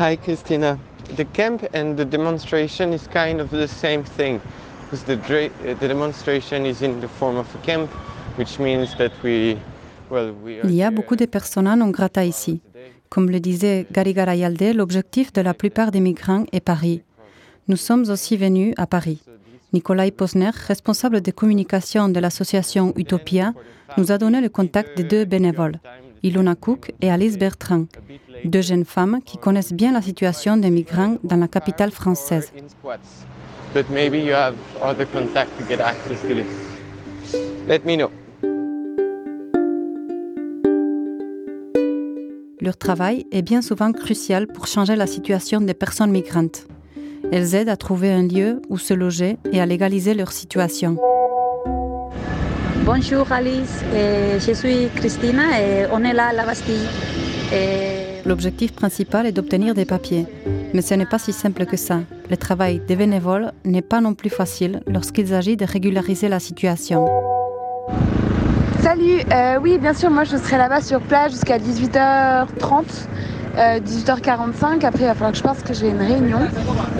Hi, 0.00 0.16
Christina. 0.16 0.78
The 1.14 1.26
camp 1.26 1.68
and 1.74 1.94
the 1.94 2.06
demonstration 2.06 2.94
is 2.94 3.06
kind 3.12 3.38
of 3.38 3.50
the 3.50 3.66
same 3.66 4.02
thing 4.02 4.40
because 4.84 5.04
the, 5.04 5.16
the 5.78 5.88
demonstration 5.88 6.64
is 6.64 6.80
in 6.80 7.02
the 7.02 7.06
form 7.06 7.36
of 7.36 7.46
a 7.54 7.58
camp, 7.66 7.90
which 8.38 8.58
means 8.58 8.96
that 8.96 9.12
we 9.22 9.58
Il 10.64 10.74
y 10.74 10.82
a 10.82 10.90
beaucoup 10.90 11.16
de 11.16 11.26
personnes 11.26 11.76
non 11.76 11.90
grata 11.90 12.24
ici. 12.24 12.62
Comme 13.10 13.30
le 13.30 13.40
disait 13.40 13.86
Gary 13.92 14.14
Garayalde, 14.14 14.74
l'objectif 14.74 15.34
de 15.34 15.42
la 15.42 15.52
plupart 15.52 15.90
des 15.90 16.00
migrants 16.00 16.46
est 16.50 16.60
Paris. 16.60 17.02
Nous 17.68 17.76
sommes 17.76 18.08
aussi 18.08 18.38
venus 18.38 18.72
à 18.78 18.86
Paris. 18.86 19.20
Nikolai 19.74 20.12
Posner, 20.12 20.50
responsable 20.66 21.20
de 21.20 21.30
communication 21.30 22.08
de 22.08 22.18
l'association 22.20 22.94
Utopia, 22.96 23.52
nous 23.98 24.10
a 24.12 24.16
donné 24.16 24.40
le 24.40 24.48
contact 24.48 24.96
des 24.96 25.04
deux 25.04 25.26
bénévoles, 25.26 25.78
Ilona 26.22 26.54
Cook 26.54 26.92
et 27.02 27.10
Alice 27.10 27.38
Bertrand, 27.38 27.84
deux 28.44 28.62
jeunes 28.62 28.84
femmes 28.84 29.20
qui 29.24 29.38
connaissent 29.38 29.72
bien 29.72 29.92
la 29.92 30.02
situation 30.02 30.56
des 30.56 30.70
migrants 30.70 31.16
dans 31.24 31.36
la 31.36 31.48
capitale 31.48 31.90
française. 31.90 32.52
Leur 42.62 42.76
travail 42.76 43.26
est 43.32 43.42
bien 43.42 43.62
souvent 43.62 43.92
crucial 43.92 44.46
pour 44.46 44.66
changer 44.66 44.96
la 44.96 45.06
situation 45.06 45.60
des 45.60 45.74
personnes 45.74 46.10
migrantes. 46.10 46.66
Elles 47.32 47.54
aident 47.54 47.68
à 47.68 47.76
trouver 47.76 48.10
un 48.10 48.26
lieu 48.26 48.60
où 48.68 48.76
se 48.76 48.92
loger 48.92 49.38
et 49.52 49.60
à 49.60 49.66
légaliser 49.66 50.14
leur 50.14 50.32
situation. 50.32 50.96
Bonjour 52.84 53.30
Alice, 53.30 53.84
je 53.92 54.52
suis 54.52 54.88
Christina 54.96 55.60
et 55.60 55.86
on 55.92 56.02
est 56.02 56.12
là 56.12 56.28
à 56.28 56.32
la 56.32 56.44
Bastille. 56.44 56.86
L'objectif 58.26 58.72
principal 58.72 59.26
est 59.26 59.32
d'obtenir 59.32 59.74
des 59.74 59.84
papiers. 59.84 60.26
Mais 60.74 60.82
ce 60.82 60.94
n'est 60.94 61.06
pas 61.06 61.18
si 61.18 61.32
simple 61.32 61.66
que 61.66 61.76
ça. 61.76 62.00
Le 62.28 62.36
travail 62.36 62.80
des 62.86 62.96
bénévoles 62.96 63.52
n'est 63.64 63.82
pas 63.82 64.00
non 64.00 64.14
plus 64.14 64.30
facile 64.30 64.82
lorsqu'il 64.86 65.28
s'agit 65.28 65.56
de 65.56 65.64
régulariser 65.64 66.28
la 66.28 66.38
situation. 66.38 67.06
Salut, 68.80 69.20
euh, 69.32 69.58
oui 69.60 69.78
bien 69.78 69.92
sûr, 69.92 70.10
moi 70.10 70.24
je 70.24 70.36
serai 70.36 70.56
là-bas 70.56 70.80
sur 70.80 71.00
place 71.00 71.32
jusqu'à 71.32 71.58
18h30. 71.58 72.84
18h45, 73.56 74.86
après 74.86 75.02
il 75.02 75.06
va 75.06 75.14
falloir 75.14 75.32
que 75.32 75.38
je 75.38 75.42
pense 75.42 75.62
que 75.62 75.74
j'ai 75.74 75.88
une 75.88 75.98
réunion. 75.98 76.38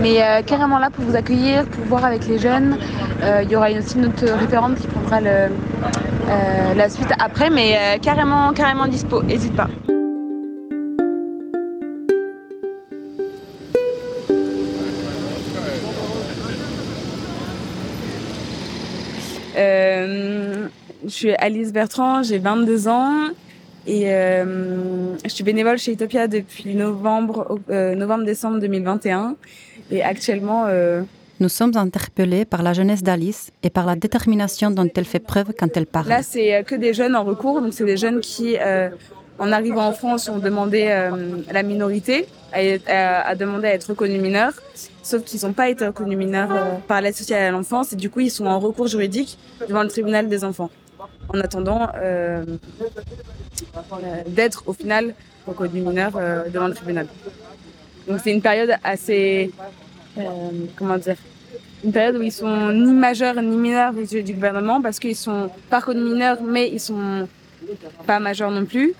Mais 0.01 0.21
euh, 0.21 0.41
carrément 0.43 0.79
là 0.79 0.89
pour 0.89 1.05
vous 1.05 1.15
accueillir, 1.15 1.65
pour 1.65 1.85
voir 1.85 2.05
avec 2.05 2.27
les 2.27 2.37
jeunes. 2.39 2.77
Euh, 3.23 3.41
il 3.43 3.49
y 3.49 3.55
aura 3.55 3.69
aussi 3.71 3.97
une 3.97 4.07
autre 4.07 4.25
référente 4.25 4.75
qui 4.75 4.87
prendra 4.87 5.21
la 5.21 6.89
suite 6.89 7.11
après, 7.19 7.49
mais 7.49 7.99
carrément, 8.01 8.51
carrément 8.53 8.87
dispo, 8.87 9.23
n'hésite 9.23 9.55
pas. 9.55 9.67
Je 20.07 21.09
suis 21.09 21.33
Alice 21.33 21.73
Bertrand, 21.73 22.23
j'ai 22.23 22.39
22 22.39 22.87
ans. 22.87 23.29
Et 23.87 24.11
euh, 24.11 25.15
je 25.23 25.29
suis 25.29 25.43
bénévole 25.43 25.77
chez 25.77 25.93
Utopia 25.93 26.27
depuis 26.27 26.75
novembre, 26.75 27.59
euh, 27.69 27.95
novembre-décembre 27.95 28.59
2021. 28.59 29.35
Et 29.89 30.03
actuellement, 30.03 30.65
euh, 30.67 31.01
nous 31.39 31.49
sommes 31.49 31.75
interpellés 31.75 32.45
par 32.45 32.61
la 32.61 32.73
jeunesse 32.73 33.01
d'Alice 33.01 33.51
et 33.63 33.71
par 33.71 33.87
la 33.87 33.95
détermination 33.95 34.69
dont 34.69 34.87
elle 34.95 35.05
fait 35.05 35.19
preuve 35.19 35.53
quand 35.57 35.75
elle 35.75 35.87
parle. 35.87 36.09
Là, 36.09 36.21
c'est 36.21 36.63
que 36.63 36.75
des 36.75 36.93
jeunes 36.93 37.15
en 37.15 37.23
recours, 37.23 37.59
donc 37.61 37.73
c'est 37.73 37.85
des 37.85 37.97
jeunes 37.97 38.19
qui, 38.19 38.57
en 39.39 39.51
arrivant 39.51 39.87
en 39.87 39.93
France, 39.93 40.29
ont 40.29 40.37
demandé 40.37 40.85
la 41.51 41.63
minorité, 41.63 42.27
à, 42.53 43.33
demander 43.33 43.69
à 43.69 43.73
être 43.73 43.85
reconnus 43.85 44.21
mineurs, 44.21 44.53
sauf 45.03 45.23
qu'ils 45.23 45.45
n'ont 45.45 45.53
pas 45.53 45.69
été 45.69 45.85
reconnus 45.87 46.17
mineurs 46.17 46.49
par 46.87 47.01
l'aide 47.01 47.15
sociale 47.15 47.43
à 47.43 47.51
l'enfance, 47.51 47.93
et 47.93 47.95
du 47.95 48.09
coup, 48.09 48.19
ils 48.19 48.31
sont 48.31 48.45
en 48.45 48.59
recours 48.59 48.87
juridique 48.87 49.37
devant 49.67 49.83
le 49.83 49.89
tribunal 49.89 50.29
des 50.29 50.43
enfants 50.43 50.69
en 51.33 51.39
attendant 51.39 51.87
euh, 51.95 52.43
d'être 54.27 54.63
au 54.67 54.73
final 54.73 55.13
reconnu 55.47 55.81
mineur 55.81 56.11
euh, 56.15 56.49
devant 56.49 56.67
le 56.67 56.73
tribunal. 56.73 57.07
Donc 58.07 58.19
c'est 58.23 58.31
une 58.31 58.41
période 58.41 58.73
assez, 58.83 59.51
euh, 60.17 60.21
comment 60.75 60.97
dire, 60.97 61.15
une 61.83 61.91
période 61.91 62.17
où 62.17 62.21
ils 62.21 62.31
sont 62.31 62.71
ni 62.71 62.91
majeurs 62.93 63.41
ni 63.41 63.55
mineurs 63.55 63.93
aux 63.95 64.01
yeux 64.01 64.23
du 64.23 64.33
gouvernement 64.33 64.81
parce 64.81 64.99
qu'ils 64.99 65.15
sont 65.15 65.49
pas 65.69 65.79
reconnus 65.79 66.03
mineurs 66.03 66.41
mais 66.43 66.69
ils 66.69 66.79
sont 66.79 67.27
pas 68.05 68.19
majeurs 68.19 68.51
non 68.51 68.65
plus. 68.65 68.93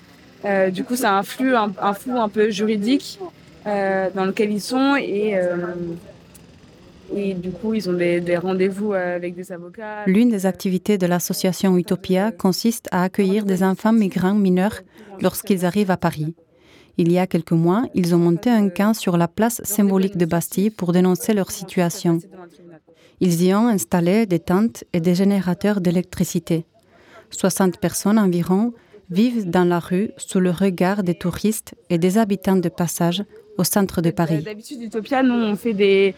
du 0.70 0.82
coup, 0.84 0.96
ça 0.96 1.12
influe 1.16 1.54
un, 1.54 1.72
un 1.80 1.94
flou 1.94 2.18
un 2.18 2.28
peu 2.28 2.50
juridique 2.50 3.20
dans 3.64 4.24
lequel 4.24 4.52
ils 4.52 4.60
sont 4.60 4.96
et 4.96 5.36
et 7.14 7.34
du 7.34 7.50
coup, 7.50 7.74
ils 7.74 7.88
ont 7.90 7.92
des, 7.92 8.36
rendez-vous 8.36 8.92
euh, 8.92 9.16
avec 9.16 9.34
des 9.34 9.52
avocats. 9.52 10.04
L'une 10.06 10.30
des 10.30 10.46
activités 10.46 10.98
de 10.98 11.06
l'association 11.06 11.76
Utopia 11.76 12.32
consiste 12.32 12.88
à 12.90 13.02
accueillir 13.02 13.44
des 13.44 13.62
enfants 13.62 13.92
migrants 13.92 14.34
mineurs 14.34 14.80
lorsqu'ils 15.20 15.64
arrivent 15.64 15.90
à 15.90 15.96
Paris. 15.96 16.34
Il 16.98 17.10
y 17.10 17.18
a 17.18 17.26
quelques 17.26 17.52
mois, 17.52 17.84
ils 17.94 18.14
ont 18.14 18.18
monté 18.18 18.50
un 18.50 18.68
camp 18.68 18.94
sur 18.94 19.16
la 19.16 19.28
place 19.28 19.62
symbolique 19.64 20.16
de 20.16 20.26
Bastille 20.26 20.70
pour 20.70 20.92
dénoncer 20.92 21.32
leur 21.32 21.50
situation. 21.50 22.18
Ils 23.20 23.42
y 23.42 23.54
ont 23.54 23.68
installé 23.68 24.26
des 24.26 24.40
tentes 24.40 24.84
et 24.92 25.00
des 25.00 25.14
générateurs 25.14 25.80
d'électricité. 25.80 26.66
60 27.30 27.78
personnes 27.78 28.18
environ 28.18 28.72
vivent 29.10 29.48
dans 29.48 29.64
la 29.64 29.78
rue 29.78 30.10
sous 30.16 30.40
le 30.40 30.50
regard 30.50 31.02
des 31.02 31.14
touristes 31.14 31.74
et 31.88 31.98
des 31.98 32.18
habitants 32.18 32.56
de 32.56 32.68
passage 32.68 33.24
au 33.58 33.64
centre 33.64 34.00
de 34.00 34.10
Paris. 34.10 34.42
D'habitude, 34.42 34.82
Utopia, 34.82 35.22
nous, 35.22 35.34
on 35.34 35.56
fait 35.56 35.74
des, 35.74 36.14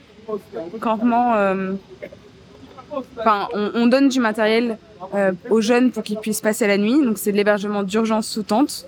campement. 0.81 1.35
Euh, 1.35 1.73
enfin, 3.19 3.49
on, 3.53 3.87
donne 3.87 4.09
du 4.09 4.21
matériel 4.21 4.79
euh, 5.14 5.33
aux 5.50 5.61
jeunes 5.61 5.91
pour 5.91 6.03
qu'ils 6.03 6.19
puissent 6.19 6.41
passer 6.41 6.67
la 6.67 6.79
nuit. 6.79 7.05
Donc 7.05 7.19
c'est 7.19 7.33
de 7.33 7.37
l'hébergement 7.37 7.83
d'urgence 7.83 8.29
sous 8.29 8.43
tente. 8.43 8.87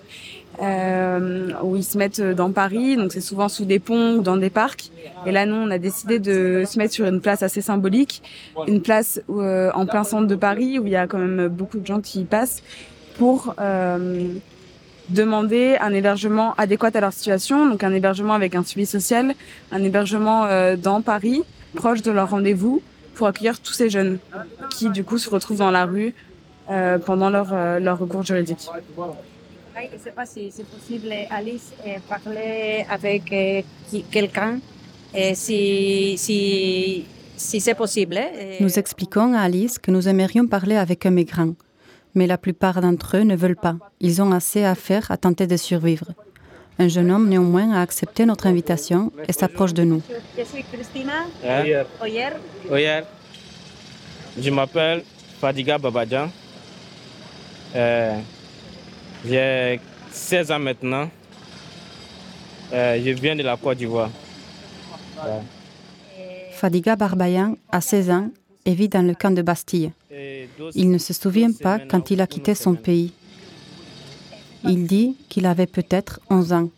Euh, 0.62 1.50
où 1.62 1.76
ils 1.76 1.85
se 1.85 1.99
mettent 1.99 2.23
dans 2.23 2.50
Paris, 2.50 2.97
donc 2.97 3.12
c'est 3.12 3.21
souvent 3.21 3.50
sous 3.50 3.67
des 3.67 3.79
ponts 3.79 4.15
ou 4.15 4.23
dans 4.23 4.38
des 4.38 4.49
parcs. 4.49 4.91
Et 5.26 5.31
là, 5.31 5.45
nous, 5.45 5.55
on 5.55 5.71
a 5.71 5.76
décidé 5.76 6.19
de 6.19 6.65
se 6.67 6.79
mettre 6.79 6.95
sur 6.95 7.05
une 7.05 7.21
place 7.21 7.43
assez 7.43 7.61
symbolique, 7.61 8.23
une 8.67 8.81
place 8.81 9.21
en 9.29 9.85
plein 9.85 10.03
centre 10.03 10.26
de 10.26 10.35
Paris 10.35 10.79
où 10.79 10.87
il 10.87 10.93
y 10.93 10.97
a 10.97 11.07
quand 11.07 11.19
même 11.19 11.49
beaucoup 11.49 11.79
de 11.79 11.85
gens 11.85 12.00
qui 12.00 12.21
y 12.21 12.25
passent 12.25 12.62
pour 13.19 13.55
demander 15.09 15.77
un 15.81 15.93
hébergement 15.93 16.55
adéquat 16.55 16.91
à 16.95 17.01
leur 17.01 17.13
situation, 17.13 17.67
donc 17.67 17.85
un 17.85 17.93
hébergement 17.93 18.35
avec 18.35 18.55
un 18.55 18.65
suivi 18.65 18.87
social, 18.87 19.35
un 19.73 19.83
hébergement 19.83 20.45
euh, 20.45 20.77
dans 20.77 21.03
Paris, 21.03 21.43
proche 21.75 22.03
de 22.03 22.11
leur 22.11 22.31
rendez-vous, 22.31 22.83
pour 23.15 23.27
accueillir 23.27 23.61
tous 23.61 23.73
ces 23.73 23.89
jeunes 23.89 24.19
qui 24.71 24.91
du 24.91 25.03
coup 25.05 25.19
se 25.19 25.31
retrouvent 25.31 25.59
dans 25.59 25.71
la 25.71 25.87
rue 25.87 26.15
euh, 26.71 26.99
pendant 26.99 27.31
leur, 27.31 27.49
euh, 27.53 27.79
leur 27.79 27.99
recours 27.99 28.23
juridique. 28.23 28.69
Je 29.77 29.97
ne 29.97 30.03
sais 30.03 30.11
pas 30.11 30.27
si 30.27 30.51
c'est 30.51 30.67
possible, 30.67 31.13
Alice, 31.31 31.73
parler 32.09 32.87
avec 32.91 33.25
quelqu'un, 34.11 34.59
si, 35.35 36.15
si, 36.17 37.05
si 37.37 37.61
c'est 37.61 37.75
possible. 37.75 38.19
Nous 38.61 38.79
expliquons 38.79 39.35
à 39.35 39.40
Alice 39.40 39.79
que 39.79 39.90
nous 39.90 40.09
aimerions 40.09 40.47
parler 40.47 40.77
avec 40.77 41.05
un 41.05 41.11
migrant 41.11 41.53
mais 42.16 42.26
la 42.26 42.38
plupart 42.38 42.81
d'entre 42.81 43.18
eux 43.18 43.22
ne 43.22 43.37
veulent 43.37 43.57
pas. 43.57 43.76
Ils 44.00 44.20
ont 44.20 44.33
assez 44.33 44.64
à 44.64 44.74
faire 44.74 45.09
à 45.11 45.16
tenter 45.16 45.46
de 45.46 45.57
survivre. 45.57 46.07
Un 46.79 46.88
jeune 46.88 47.11
homme, 47.11 47.29
néanmoins, 47.29 47.72
a 47.72 47.81
accepté 47.81 48.26
notre 48.26 48.46
invitation 48.46 49.12
et 49.29 49.33
s'approche 49.33 49.72
de 49.72 49.85
nous. 49.85 50.02
Je 50.37 50.42
suis 50.44 50.64
Christina 50.64 51.26
Oyer. 51.44 51.85
Oyer. 52.70 53.00
Je 54.38 54.50
m'appelle 54.50 55.05
Fadiga 55.40 55.79
Babadjan. 55.79 56.29
Euh, 57.74 58.18
j'ai 59.24 59.81
16 60.11 60.50
ans 60.50 60.59
maintenant. 60.59 61.09
Euh, 62.72 63.00
je 63.05 63.11
viens 63.11 63.37
de 63.37 63.42
la 63.42 63.57
Côte 63.57 63.79
d'Ivoire. 63.79 64.11
Fadiga 66.52 66.96
Barbayan 66.96 67.55
a 67.70 67.81
16 67.81 68.11
ans 68.11 68.31
et 68.66 68.74
vit 68.74 68.88
dans 68.88 69.07
le 69.07 69.14
camp 69.14 69.31
de 69.31 69.42
Bastille. 69.42 69.92
Il 70.74 70.90
ne 70.90 70.98
se 70.98 71.14
souvient 71.14 71.52
pas 71.52 71.79
quand 71.79 72.11
il 72.11 72.20
a 72.20 72.26
quitté 72.26 72.55
son 72.55 72.74
pays. 72.74 73.12
Il 74.64 74.87
dit 74.87 75.16
qu'il 75.29 75.46
avait 75.46 75.66
peut-être 75.66 76.20
11 76.29 76.52
ans. 76.52 76.68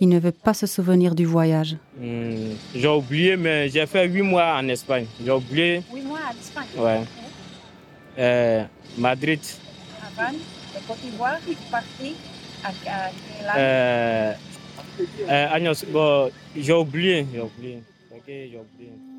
Il 0.00 0.08
ne 0.08 0.18
veut 0.18 0.32
pas 0.32 0.54
se 0.54 0.66
souvenir 0.66 1.14
du 1.14 1.26
voyage. 1.26 1.76
Hmm, 1.98 2.54
j'ai 2.74 2.88
oublié, 2.88 3.36
mais 3.36 3.68
j'ai 3.68 3.86
fait 3.86 4.08
8 4.08 4.22
mois 4.22 4.56
en 4.56 4.66
Espagne. 4.68 5.06
J'ai 5.24 5.30
oublié. 5.30 5.82
8 5.94 6.02
mois 6.02 6.18
en 6.18 6.40
Espagne 6.40 6.66
Ouais. 6.76 7.00
Euh, 8.18 8.64
Madrid. 8.98 9.40
Avant, 10.18 10.32
de 10.32 10.88
Côte 10.88 10.98
d'Ivoire, 11.04 11.38
tu 11.46 11.54
parti 11.70 12.14
à, 12.64 12.68
à 13.46 13.58
euh, 13.58 14.32
euh, 15.28 15.74
bon, 15.88 16.30
j'ai 16.56 16.72
oublié. 16.72 17.26
J'ai 17.32 17.40
oublié. 17.40 17.82
Ok, 18.10 18.22
j'ai 18.26 18.58
oublié. 18.58 19.09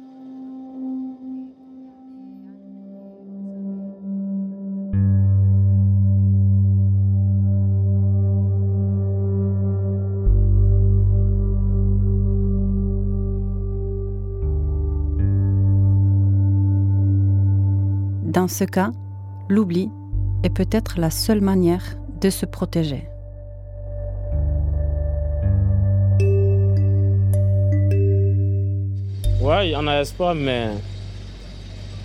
Dans 18.42 18.48
ce 18.48 18.64
cas, 18.64 18.90
l'oubli 19.50 19.92
est 20.42 20.50
peut-être 20.50 21.00
la 21.00 21.12
seule 21.12 21.42
manière 21.42 21.84
de 22.20 22.32
se 22.32 22.48
protéger. 22.48 23.04
Ouais, 29.40 29.76
on 29.78 29.86
a 29.86 30.02
espoir, 30.02 30.34
mais 30.34 30.70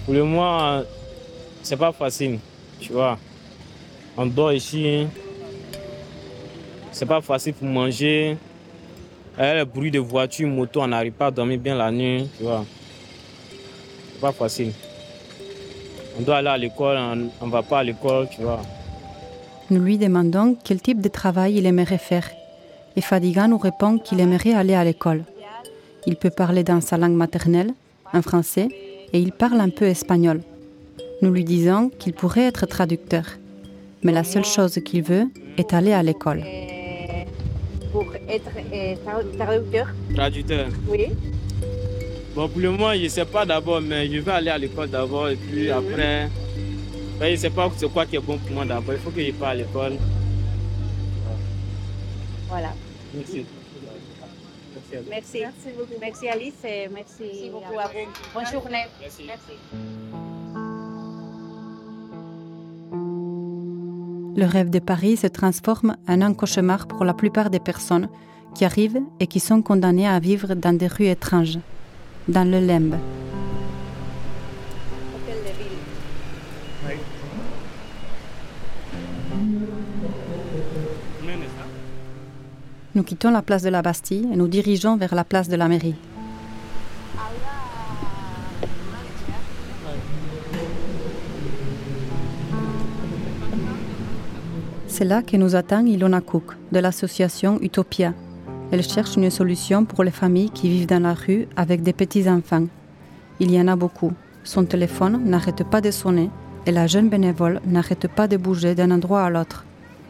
pour 0.04 0.12
le 0.12 0.24
moment, 0.24 0.82
c'est 1.62 1.78
pas 1.78 1.92
facile, 1.92 2.38
tu 2.80 2.92
vois. 2.92 3.18
On 4.18 4.26
dort 4.26 4.52
ici, 4.52 5.06
c'est 6.92 7.06
pas 7.06 7.22
facile 7.22 7.54
pour 7.54 7.66
manger. 7.66 8.36
le 9.38 9.64
bruit 9.64 9.90
de 9.90 10.00
voiture, 10.00 10.48
moto, 10.48 10.82
on 10.82 10.88
n'arrive 10.88 11.12
pas 11.12 11.28
à 11.28 11.30
dormir 11.30 11.58
bien 11.58 11.76
la 11.76 11.90
nuit, 11.90 12.28
tu 12.36 12.44
vois. 12.44 12.66
C'est 14.12 14.20
pas 14.20 14.32
facile 14.32 14.74
on 16.18 16.22
doit 16.22 16.36
aller 16.36 16.48
à 16.48 16.58
l'école, 16.58 16.96
on 17.40 17.46
ne 17.46 17.50
va 17.50 17.62
pas 17.62 17.80
à 17.80 17.84
l'école, 17.84 18.28
tu 18.30 18.42
vois. 18.42 18.60
Nous 19.70 19.80
lui 19.80 19.98
demandons 19.98 20.56
quel 20.62 20.80
type 20.80 21.00
de 21.00 21.08
travail 21.08 21.56
il 21.56 21.66
aimerait 21.66 21.98
faire. 21.98 22.28
Et 22.96 23.00
Fadiga 23.00 23.48
nous 23.48 23.58
répond 23.58 23.98
qu'il 23.98 24.20
aimerait 24.20 24.54
aller 24.54 24.74
à 24.74 24.84
l'école. 24.84 25.24
Il 26.06 26.16
peut 26.16 26.30
parler 26.30 26.62
dans 26.62 26.80
sa 26.80 26.96
langue 26.96 27.14
maternelle, 27.16 27.72
en 28.14 28.22
français, 28.22 28.68
et 29.12 29.18
il 29.18 29.32
parle 29.32 29.60
un 29.60 29.70
peu 29.70 29.84
espagnol. 29.86 30.40
Nous 31.20 31.30
lui 31.32 31.44
disons 31.44 31.90
qu'il 31.98 32.12
pourrait 32.12 32.46
être 32.46 32.66
traducteur. 32.66 33.24
Mais 34.02 34.12
la 34.12 34.24
seule 34.24 34.44
chose 34.44 34.78
qu'il 34.84 35.02
veut 35.02 35.26
est 35.58 35.74
aller 35.74 35.92
à 35.92 36.02
l'école. 36.02 36.42
Pour 37.92 38.04
être 38.28 38.50
euh, 38.72 38.94
traducteur 39.36 39.86
Traducteur 40.14 40.66
Oui. 40.88 41.06
Bon, 42.36 42.48
pour 42.50 42.60
le 42.60 42.70
moment, 42.70 42.92
je 42.92 43.04
ne 43.04 43.08
sais 43.08 43.24
pas 43.24 43.46
d'abord, 43.46 43.80
mais 43.80 44.06
je 44.08 44.18
vais 44.18 44.30
aller 44.30 44.50
à 44.50 44.58
l'école 44.58 44.90
d'abord 44.90 45.30
et 45.30 45.36
puis 45.36 45.70
après, 45.70 46.28
ben, 47.18 47.28
je 47.28 47.30
ne 47.30 47.36
sais 47.36 47.48
pas 47.48 47.72
c'est 47.74 47.90
quoi 47.90 48.04
qui 48.04 48.16
est 48.16 48.20
bon 48.20 48.36
pour 48.36 48.50
moi 48.50 48.66
d'abord. 48.66 48.92
Il 48.92 49.00
faut 49.00 49.10
que 49.10 49.24
je 49.24 49.30
parte 49.32 49.52
à 49.52 49.54
l'école. 49.54 49.94
Voilà. 52.46 52.74
Merci. 53.14 53.46
Merci. 55.08 55.38
Merci. 55.98 56.28
Alice 56.28 56.62
et 56.64 56.88
merci, 56.92 57.50
beaucoup 57.50 57.78
à 57.78 57.86
vous. 57.86 58.12
Bonne 58.34 58.46
journée. 58.52 58.84
Merci. 59.00 59.52
Le 64.36 64.44
rêve 64.44 64.68
de 64.68 64.78
Paris 64.78 65.16
se 65.16 65.26
transforme 65.26 65.96
en 66.06 66.20
un 66.20 66.34
cauchemar 66.34 66.86
pour 66.86 67.06
la 67.06 67.14
plupart 67.14 67.48
des 67.48 67.60
personnes 67.60 68.10
qui 68.54 68.66
arrivent 68.66 69.00
et 69.20 69.26
qui 69.26 69.40
sont 69.40 69.62
condamnées 69.62 70.06
à 70.06 70.20
vivre 70.20 70.54
dans 70.54 70.76
des 70.76 70.86
rues 70.86 71.06
étranges 71.06 71.58
dans 72.28 72.48
le 72.48 72.60
Lembe. 72.60 72.96
Nous 82.94 83.02
quittons 83.02 83.30
la 83.30 83.42
place 83.42 83.62
de 83.62 83.68
la 83.68 83.82
Bastille 83.82 84.26
et 84.32 84.36
nous 84.36 84.48
dirigeons 84.48 84.96
vers 84.96 85.14
la 85.14 85.24
place 85.24 85.48
de 85.48 85.56
la 85.56 85.68
mairie. 85.68 85.96
C'est 94.86 95.04
là 95.04 95.20
que 95.20 95.36
nous 95.36 95.54
attend 95.54 95.84
Ilona 95.84 96.22
Cook, 96.22 96.54
de 96.72 96.78
l'association 96.78 97.58
Utopia. 97.60 98.14
Elle 98.72 98.82
cherche 98.82 99.16
une 99.16 99.30
solution 99.30 99.84
pour 99.84 100.02
les 100.02 100.10
familles 100.10 100.50
qui 100.50 100.68
vivent 100.68 100.88
dans 100.88 101.02
la 101.02 101.14
rue 101.14 101.46
avec 101.56 101.82
des 101.82 101.92
petits-enfants. 101.92 102.66
Il 103.38 103.52
y 103.52 103.60
en 103.60 103.68
a 103.68 103.76
beaucoup. 103.76 104.12
Son 104.42 104.64
téléphone 104.64 105.22
n'arrête 105.24 105.62
pas 105.62 105.80
de 105.80 105.92
sonner 105.92 106.30
et 106.66 106.72
la 106.72 106.88
jeune 106.88 107.08
bénévole 107.08 107.60
n'arrête 107.64 108.08
pas 108.08 108.26
de 108.26 108.36
bouger 108.36 108.74
d'un 108.74 108.90
endroit 108.90 109.22
à 109.22 109.30
l'autre. 109.30 109.64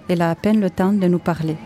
Elle 0.09 0.23
a 0.23 0.31
à 0.31 0.35
peine 0.35 0.61
le 0.61 0.71
temps 0.71 0.93
de 0.93 1.07
nous 1.07 1.19
parler. 1.19 1.57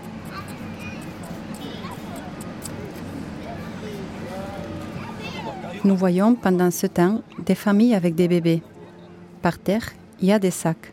Nous 5.84 5.96
voyons 5.96 6.34
pendant 6.34 6.72
ce 6.72 6.88
temps 6.88 7.22
des 7.46 7.54
familles 7.54 7.94
avec 7.94 8.16
des 8.16 8.26
bébés. 8.26 8.62
Par 9.42 9.58
terre, 9.58 9.90
il 10.20 10.28
y 10.28 10.32
a 10.32 10.38
des 10.40 10.50
sacs. 10.50 10.92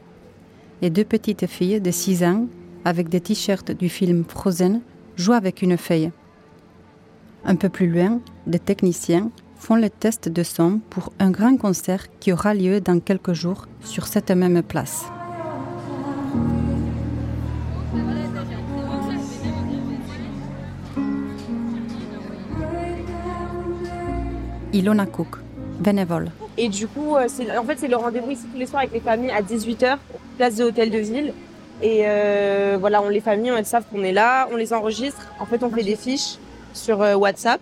Et 0.81 0.91
deux 0.91 1.03
petites 1.03 1.47
filles 1.47 1.81
de 1.81 1.91
6 1.91 2.23
ans, 2.23 2.45
avec 2.85 3.09
des 3.09 3.19
t-shirts 3.19 3.71
du 3.71 3.89
film 3.89 4.23
Frozen, 4.27 4.81
jouent 5.17 5.33
avec 5.33 5.61
une 5.61 5.77
feuille. 5.77 6.11
Un 7.43 7.55
peu 7.55 7.69
plus 7.69 7.89
loin, 7.89 8.19
des 8.45 8.59
techniciens 8.59 9.29
font 9.57 9.75
les 9.75 9.89
tests 9.89 10.29
de 10.29 10.43
son 10.43 10.79
pour 10.89 11.11
un 11.19 11.31
grand 11.31 11.57
concert 11.57 12.05
qui 12.19 12.31
aura 12.31 12.53
lieu 12.53 12.79
dans 12.79 12.99
quelques 12.99 13.33
jours 13.33 13.67
sur 13.81 14.07
cette 14.07 14.31
même 14.31 14.61
place. 14.63 15.05
Ilona 24.73 25.07
Cook, 25.07 25.37
bénévole. 25.79 26.29
Et 26.57 26.69
du 26.69 26.87
coup, 26.87 27.15
euh, 27.15 27.27
en 27.57 27.63
fait, 27.63 27.79
c'est 27.79 27.87
le 27.87 27.95
rendez-vous 27.95 28.31
ici 28.31 28.45
tous 28.51 28.59
les 28.59 28.65
soirs 28.65 28.81
avec 28.81 28.93
les 28.93 28.99
familles 28.99 29.31
à 29.31 29.41
18h, 29.41 29.97
place 30.37 30.55
de 30.55 30.65
l'hôtel 30.65 30.91
de 30.91 30.99
ville. 30.99 31.33
Et 31.81 32.01
euh, 32.05 32.77
voilà, 32.79 33.01
on 33.01 33.09
les 33.09 33.19
familles, 33.19 33.51
elles 33.57 33.65
savent 33.65 33.85
qu'on 33.91 34.03
est 34.03 34.11
là, 34.11 34.47
on 34.51 34.55
les 34.55 34.73
enregistre. 34.73 35.27
En 35.39 35.45
fait, 35.45 35.63
on 35.63 35.69
fait 35.69 35.83
des 35.83 35.95
fiches 35.95 36.37
sur 36.73 37.01
euh, 37.01 37.15
WhatsApp 37.15 37.61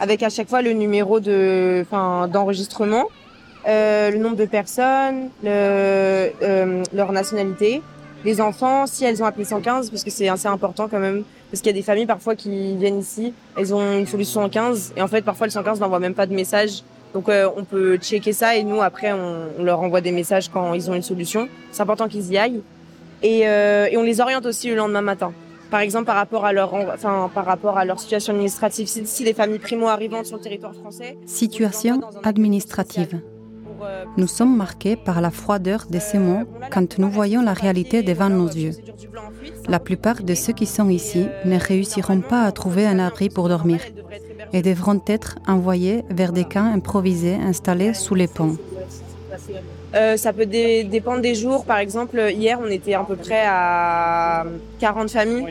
avec 0.00 0.22
à 0.22 0.30
chaque 0.30 0.48
fois 0.48 0.62
le 0.62 0.72
numéro 0.72 1.20
de, 1.20 1.82
enfin, 1.82 2.26
d'enregistrement, 2.26 3.04
euh, 3.68 4.10
le 4.10 4.18
nombre 4.18 4.36
de 4.36 4.46
personnes, 4.46 5.28
le, 5.44 6.30
euh, 6.42 6.82
leur 6.94 7.12
nationalité, 7.12 7.82
les 8.24 8.40
enfants, 8.40 8.86
si 8.86 9.04
elles 9.04 9.22
ont 9.22 9.26
appelé 9.26 9.44
115, 9.44 9.90
parce 9.90 10.02
que 10.02 10.10
c'est 10.10 10.28
assez 10.28 10.48
important 10.48 10.88
quand 10.88 10.98
même, 10.98 11.22
parce 11.50 11.60
qu'il 11.60 11.70
y 11.70 11.74
a 11.74 11.78
des 11.78 11.84
familles 11.84 12.06
parfois 12.06 12.34
qui 12.34 12.76
viennent 12.76 12.98
ici, 12.98 13.34
elles 13.58 13.74
ont 13.74 13.98
une 13.98 14.06
solution 14.06 14.42
115, 14.42 14.94
et 14.96 15.02
en 15.02 15.08
fait 15.08 15.22
parfois 15.22 15.46
le 15.46 15.52
115 15.52 15.80
n'envoie 15.80 16.00
même 16.00 16.14
pas 16.14 16.26
de 16.26 16.34
message. 16.34 16.82
Donc 17.12 17.28
euh, 17.28 17.48
on 17.56 17.64
peut 17.64 17.98
checker 17.98 18.32
ça 18.32 18.56
et 18.56 18.62
nous 18.62 18.80
après 18.80 19.12
on 19.12 19.62
leur 19.62 19.80
envoie 19.80 20.00
des 20.00 20.12
messages 20.12 20.48
quand 20.48 20.72
ils 20.74 20.90
ont 20.90 20.94
une 20.94 21.02
solution. 21.02 21.48
C'est 21.72 21.82
important 21.82 22.08
qu'ils 22.08 22.32
y 22.32 22.38
aillent. 22.38 22.62
Et, 23.22 23.46
euh, 23.46 23.88
et 23.90 23.96
on 23.96 24.02
les 24.02 24.20
oriente 24.20 24.46
aussi 24.46 24.68
le 24.68 24.76
lendemain 24.76 25.02
matin. 25.02 25.32
Par 25.70 25.80
exemple 25.80 26.06
par 26.06 26.16
rapport 26.16 26.44
à 26.44 26.52
leur, 26.52 26.74
enfin 26.74 27.30
par 27.32 27.44
rapport 27.44 27.78
à 27.78 27.84
leur 27.84 28.00
situation 28.00 28.32
administrative. 28.32 28.88
Si, 28.88 29.06
si 29.06 29.24
les 29.24 29.34
familles 29.34 29.60
primo 29.60 29.86
arrivantes 29.86 30.26
sur 30.26 30.36
le 30.36 30.42
territoire 30.42 30.74
français, 30.74 31.16
Situation 31.26 32.00
administrative. 32.24 33.20
Nous 34.16 34.26
sommes 34.26 34.56
marqués 34.56 34.96
par 34.96 35.20
la 35.20 35.30
froideur 35.30 35.86
de 35.88 35.98
ces 35.98 36.18
mots 36.18 36.44
quand 36.70 36.98
nous 36.98 37.10
voyons 37.10 37.42
la 37.42 37.54
réalité 37.54 38.02
devant 38.02 38.28
nos 38.28 38.48
yeux. 38.48 38.72
La 39.68 39.78
plupart 39.78 40.22
de 40.22 40.34
ceux 40.34 40.52
qui 40.52 40.66
sont 40.66 40.88
ici 40.88 41.26
ne 41.44 41.58
réussiront 41.58 42.20
pas 42.20 42.42
à 42.42 42.52
trouver 42.52 42.86
un 42.86 42.98
abri 42.98 43.28
pour 43.28 43.48
dormir 43.48 43.80
et 44.52 44.62
devront 44.62 45.00
être 45.06 45.38
envoyés 45.46 46.04
vers 46.10 46.32
des 46.32 46.44
camps 46.44 46.72
improvisés 46.72 47.36
installés 47.36 47.94
sous 47.94 48.14
les 48.14 48.26
ponts. 48.26 48.56
Euh, 49.94 50.16
ça 50.16 50.32
peut 50.32 50.46
dé- 50.46 50.84
dépendre 50.84 51.20
des 51.20 51.34
jours. 51.34 51.64
Par 51.64 51.78
exemple, 51.78 52.20
hier, 52.32 52.58
on 52.62 52.68
était 52.70 52.94
à 52.94 53.02
peu 53.02 53.16
près 53.16 53.42
à 53.44 54.44
40 54.80 55.10
familles 55.10 55.42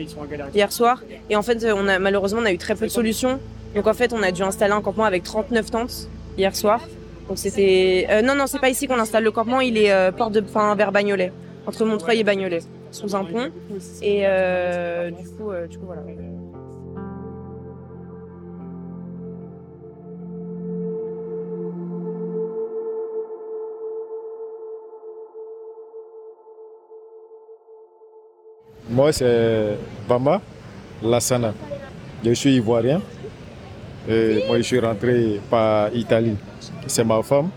hier 0.54 0.72
soir. 0.72 1.02
Et 1.28 1.36
en 1.36 1.42
fait, 1.42 1.64
on 1.72 1.86
a, 1.88 1.98
malheureusement, 1.98 2.40
on 2.42 2.46
a 2.46 2.52
eu 2.52 2.58
très 2.58 2.74
peu 2.74 2.86
de 2.86 2.90
solutions. 2.90 3.38
Donc 3.74 3.86
en 3.86 3.94
fait, 3.94 4.12
on 4.12 4.22
a 4.22 4.32
dû 4.32 4.42
installer 4.42 4.72
un 4.72 4.80
campement 4.80 5.04
avec 5.04 5.22
39 5.24 5.70
tentes 5.70 6.08
hier 6.38 6.56
soir. 6.56 6.80
Donc 7.28 7.38
c'était... 7.38 8.06
euh, 8.10 8.22
non, 8.22 8.34
non, 8.34 8.46
c'est 8.46 8.58
pas 8.58 8.70
ici 8.70 8.86
qu'on 8.88 8.98
installe 8.98 9.24
le 9.24 9.30
campement. 9.30 9.60
Il 9.60 9.76
est 9.76 9.92
euh, 9.92 10.10
porte 10.10 10.32
de... 10.32 10.40
Enfin, 10.40 10.74
vers 10.74 10.90
Bagnolet. 10.90 11.32
Entre 11.66 11.84
Montreuil 11.84 12.20
et 12.20 12.24
Bagnolet. 12.24 12.60
Sous 12.90 13.14
un 13.14 13.24
pont. 13.24 13.50
Et 14.02 14.22
euh, 14.24 15.10
du, 15.10 15.28
coup, 15.28 15.50
euh, 15.52 15.66
du 15.68 15.78
coup, 15.78 15.84
voilà. 15.86 16.02
Moi, 29.00 29.14
c'est 29.14 29.78
Bama 30.06 30.42
Lassana. 31.02 31.54
Je 32.22 32.32
suis 32.32 32.56
ivoirien. 32.56 33.00
Et 34.06 34.44
moi, 34.46 34.58
je 34.58 34.62
suis 34.62 34.78
rentré 34.78 35.40
par 35.48 35.88
Italie. 35.94 36.36
C'est 36.86 37.02
ma 37.02 37.22
femme. 37.22 37.48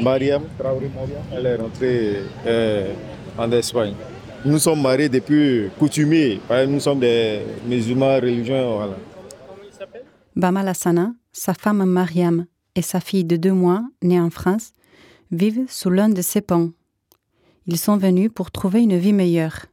Mariam 0.00 0.44
Traoré 0.58 0.90
Mariam, 0.94 1.22
elle 1.30 1.44
est 1.44 1.56
rentrée 1.56 2.22
euh, 2.46 2.94
en 3.36 3.52
Espagne. 3.52 3.92
Nous 4.42 4.58
sommes 4.58 4.80
mariés 4.80 5.10
depuis 5.10 5.68
coutumiers. 5.78 6.40
Nous 6.66 6.80
sommes 6.80 7.00
des 7.00 7.40
musulmans 7.66 8.14
religieux. 8.16 8.64
Voilà. 8.64 8.96
Bama 10.34 10.62
Lassana, 10.62 11.12
sa 11.32 11.52
femme 11.52 11.84
Mariam 11.84 12.46
et 12.74 12.80
sa 12.80 13.00
fille 13.00 13.24
de 13.24 13.36
deux 13.36 13.52
mois, 13.52 13.82
née 14.00 14.18
en 14.18 14.30
France, 14.30 14.72
vivent 15.30 15.66
sous 15.68 15.90
l'un 15.90 16.08
de 16.08 16.22
ces 16.22 16.40
ponts. 16.40 16.72
Ils 17.66 17.76
sont 17.76 17.98
venus 17.98 18.30
pour 18.34 18.50
trouver 18.50 18.80
une 18.80 18.96
vie 18.96 19.12
meilleure. 19.12 19.66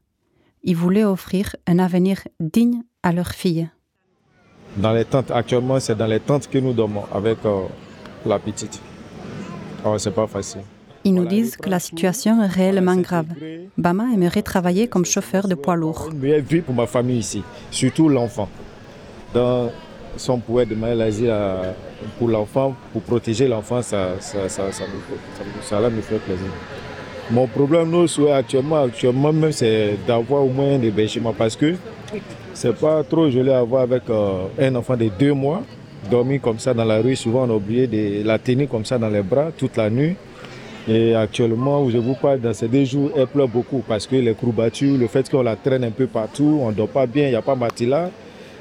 Ils 0.69 0.75
voulaient 0.75 1.05
offrir 1.05 1.55
un 1.65 1.79
avenir 1.79 2.17
digne 2.41 2.81
à 3.01 3.13
leur 3.13 3.29
fille. 3.29 3.69
Dans 4.75 4.91
les 4.91 5.05
tentes, 5.05 5.31
actuellement, 5.31 5.79
c'est 5.79 5.95
dans 5.95 6.07
les 6.07 6.19
tentes 6.19 6.49
que 6.49 6.57
nous 6.57 6.73
dormons 6.73 7.05
avec 7.13 7.37
euh, 7.45 7.61
la 8.25 8.37
petite. 8.37 8.81
Alors, 9.81 9.97
c'est 9.97 10.11
pas 10.11 10.27
facile. 10.27 10.59
Ils 11.05 11.13
nous 11.13 11.25
disent 11.25 11.55
que 11.55 11.69
la 11.69 11.79
situation 11.79 12.43
est 12.43 12.47
réellement 12.47 12.97
grave. 12.97 13.27
Bama 13.77 14.07
aimerait 14.13 14.41
travailler 14.41 14.89
comme 14.89 15.05
chauffeur 15.05 15.47
de 15.47 15.55
poids 15.55 15.77
lourd. 15.77 16.09
Une 16.11 16.19
meilleure 16.19 16.41
vie 16.41 16.59
pour 16.59 16.75
ma 16.75 16.85
famille 16.85 17.19
ici, 17.19 17.41
surtout 17.71 18.09
l'enfant. 18.09 18.49
Donc, 19.33 19.71
si 20.17 20.29
on 20.29 20.39
pouvait 20.39 20.65
demander 20.65 20.95
l'asile 20.95 21.29
à- 21.29 21.73
pour 22.17 22.27
l'enfant, 22.27 22.75
pour 22.91 23.03
protéger 23.03 23.47
l'enfant, 23.47 23.81
ça, 23.81 24.19
ça, 24.19 24.49
ça, 24.49 24.63
ça, 24.73 24.83
me 25.89 26.01
fait 26.01 26.19
plaisir. 26.19 26.51
Mon 27.29 27.45
problème, 27.45 27.89
nous, 27.89 28.05
actuellement, 28.29 28.83
actuellement 28.83 29.33
même, 29.33 29.51
c'est 29.51 29.97
d'avoir 30.07 30.45
au 30.45 30.47
moins 30.47 30.75
un 30.75 30.81
hébergement 30.81 31.33
parce 31.33 31.57
que 31.57 31.75
c'est 32.53 32.73
pas 32.73 33.03
trop 33.03 33.29
joli 33.29 33.49
à 33.49 33.59
avoir 33.59 33.81
avec 33.81 34.03
euh, 34.09 34.45
un 34.57 34.73
enfant 34.75 34.95
de 34.95 35.09
deux 35.19 35.33
mois, 35.33 35.61
dormir 36.09 36.39
comme 36.41 36.57
ça 36.57 36.73
dans 36.73 36.85
la 36.85 37.01
rue. 37.01 37.17
Souvent, 37.17 37.43
on 37.45 37.49
a 37.49 37.53
oublié 37.53 37.85
de 37.85 38.25
la 38.25 38.39
tenir 38.39 38.69
comme 38.69 38.85
ça 38.85 38.97
dans 38.97 39.09
les 39.09 39.21
bras 39.21 39.51
toute 39.57 39.75
la 39.75 39.89
nuit. 39.89 40.15
Et 40.87 41.13
actuellement, 41.15 41.83
où 41.83 41.91
je 41.91 41.97
vous 41.97 42.13
parle, 42.13 42.39
dans 42.39 42.53
ces 42.53 42.69
deux 42.69 42.85
jours, 42.85 43.11
elle 43.17 43.27
pleure 43.27 43.49
beaucoup 43.49 43.83
parce 43.85 44.07
que 44.07 44.15
les 44.15 44.33
courbatures, 44.33 44.97
le 44.97 45.07
fait 45.07 45.29
qu'on 45.29 45.43
la 45.43 45.57
traîne 45.57 45.83
un 45.83 45.91
peu 45.91 46.07
partout, 46.07 46.59
on 46.61 46.69
ne 46.69 46.75
dort 46.75 46.87
pas 46.87 47.05
bien, 47.05 47.25
il 47.25 47.31
n'y 47.31 47.35
a 47.35 47.41
pas 47.41 47.55
matelas. 47.55 48.09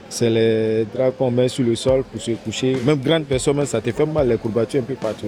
C'est 0.09 0.31
les 0.31 0.87
draps 0.92 1.16
qu'on 1.16 1.31
met 1.31 1.48
sur 1.48 1.64
le 1.64 1.76
sol 1.76 2.02
pour 2.02 2.20
se 2.20 2.33
coucher. 2.33 2.76
Même 2.85 2.98
grande 2.98 3.24
personne, 3.24 3.64
ça 3.64 3.81
te 3.81 3.92
fait 3.92 4.07
mal, 4.07 4.29
les 4.29 4.37
courbatures 4.37 4.81
un 4.81 4.85
peu 4.85 4.94
partout. 4.94 5.26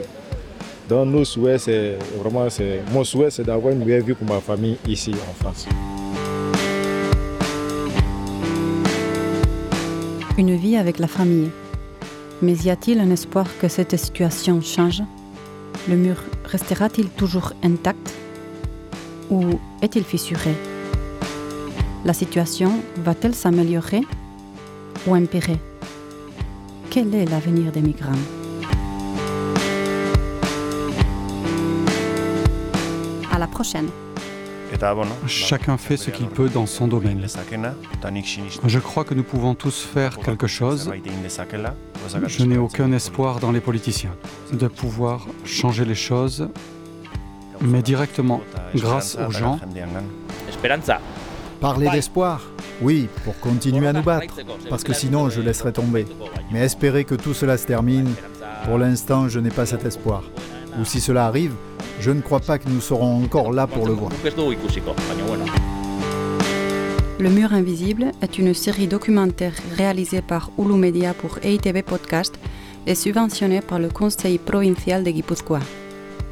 Donc, 0.88 1.08
nos 1.08 1.24
souhaits, 1.24 1.60
c'est 1.60 1.98
vraiment, 2.18 2.46
mon 2.92 3.04
souhait, 3.04 3.30
c'est 3.30 3.44
d'avoir 3.44 3.74
une 3.74 3.84
meilleure 3.84 4.06
vie 4.06 4.14
pour 4.14 4.26
ma 4.26 4.40
famille 4.40 4.78
ici 4.86 5.12
en 5.12 5.34
France. 5.44 5.66
Une 10.38 10.56
vie 10.56 10.76
avec 10.76 10.98
la 10.98 11.08
famille. 11.08 11.50
Mais 12.40 12.54
y 12.54 12.70
a-t-il 12.70 13.00
un 13.00 13.10
espoir 13.10 13.46
que 13.60 13.68
cette 13.68 13.96
situation 13.98 14.62
change? 14.62 15.02
Le 15.88 15.96
mur 15.96 16.16
restera-t-il 16.44 17.08
toujours 17.10 17.52
intact? 17.62 18.14
Ou 19.30 19.44
est-il 19.82 20.04
fissuré? 20.04 20.54
La 22.06 22.14
situation 22.14 22.80
va-t-elle 23.04 23.34
s'améliorer 23.34 24.00
ou 25.06 25.14
empirer? 25.14 25.58
Quel 26.88 27.14
est 27.14 27.26
l'avenir 27.26 27.72
des 27.72 27.82
migrants? 27.82 28.37
Prochaine. 33.58 33.88
Chacun 35.26 35.76
fait 35.78 35.96
ce 35.96 36.10
qu'il 36.10 36.28
peut 36.28 36.48
dans 36.48 36.66
son 36.66 36.86
domaine. 36.86 37.26
Je 38.66 38.78
crois 38.78 39.04
que 39.04 39.14
nous 39.14 39.24
pouvons 39.24 39.54
tous 39.56 39.80
faire 39.82 40.16
quelque 40.18 40.46
chose. 40.46 40.88
Je 42.26 42.44
n'ai 42.44 42.58
aucun 42.58 42.92
espoir 42.92 43.40
dans 43.40 43.50
les 43.50 43.60
politiciens 43.60 44.14
de 44.52 44.68
pouvoir 44.68 45.26
changer 45.44 45.84
les 45.84 45.96
choses, 45.96 46.48
mais 47.60 47.82
directement 47.82 48.40
grâce 48.76 49.18
aux 49.26 49.32
gens. 49.32 49.58
Parler 51.60 51.88
d'espoir 51.90 52.40
Oui, 52.80 53.08
pour 53.24 53.36
continuer 53.40 53.88
à 53.88 53.92
nous 53.92 54.04
battre, 54.04 54.32
parce 54.70 54.84
que 54.84 54.92
sinon 54.92 55.30
je 55.30 55.40
laisserai 55.40 55.72
tomber. 55.72 56.06
Mais 56.52 56.60
espérer 56.60 57.02
que 57.04 57.16
tout 57.16 57.34
cela 57.34 57.58
se 57.58 57.66
termine, 57.66 58.14
pour 58.66 58.78
l'instant 58.78 59.28
je 59.28 59.40
n'ai 59.40 59.50
pas 59.50 59.66
cet 59.66 59.84
espoir. 59.84 60.22
Ou 60.78 60.84
si 60.84 61.00
cela 61.00 61.26
arrive, 61.26 61.54
je 62.00 62.10
ne 62.10 62.20
crois 62.20 62.40
pas 62.40 62.58
que 62.58 62.68
nous 62.68 62.80
serons 62.80 63.24
encore 63.24 63.52
là 63.52 63.66
pour 63.66 63.86
le 63.86 63.92
voir. 63.92 64.10
Le 67.20 67.30
mur 67.30 67.52
invisible 67.52 68.12
est 68.22 68.38
une 68.38 68.54
série 68.54 68.86
documentaire 68.86 69.54
réalisée 69.76 70.22
par 70.22 70.50
Hulu 70.56 70.74
Media 70.74 71.14
pour 71.14 71.38
EITV 71.42 71.82
Podcast 71.82 72.38
et 72.86 72.94
subventionnée 72.94 73.60
par 73.60 73.80
le 73.80 73.88
Conseil 73.88 74.38
provincial 74.38 75.02
de 75.02 75.10
Guipúzcoa. 75.10 75.60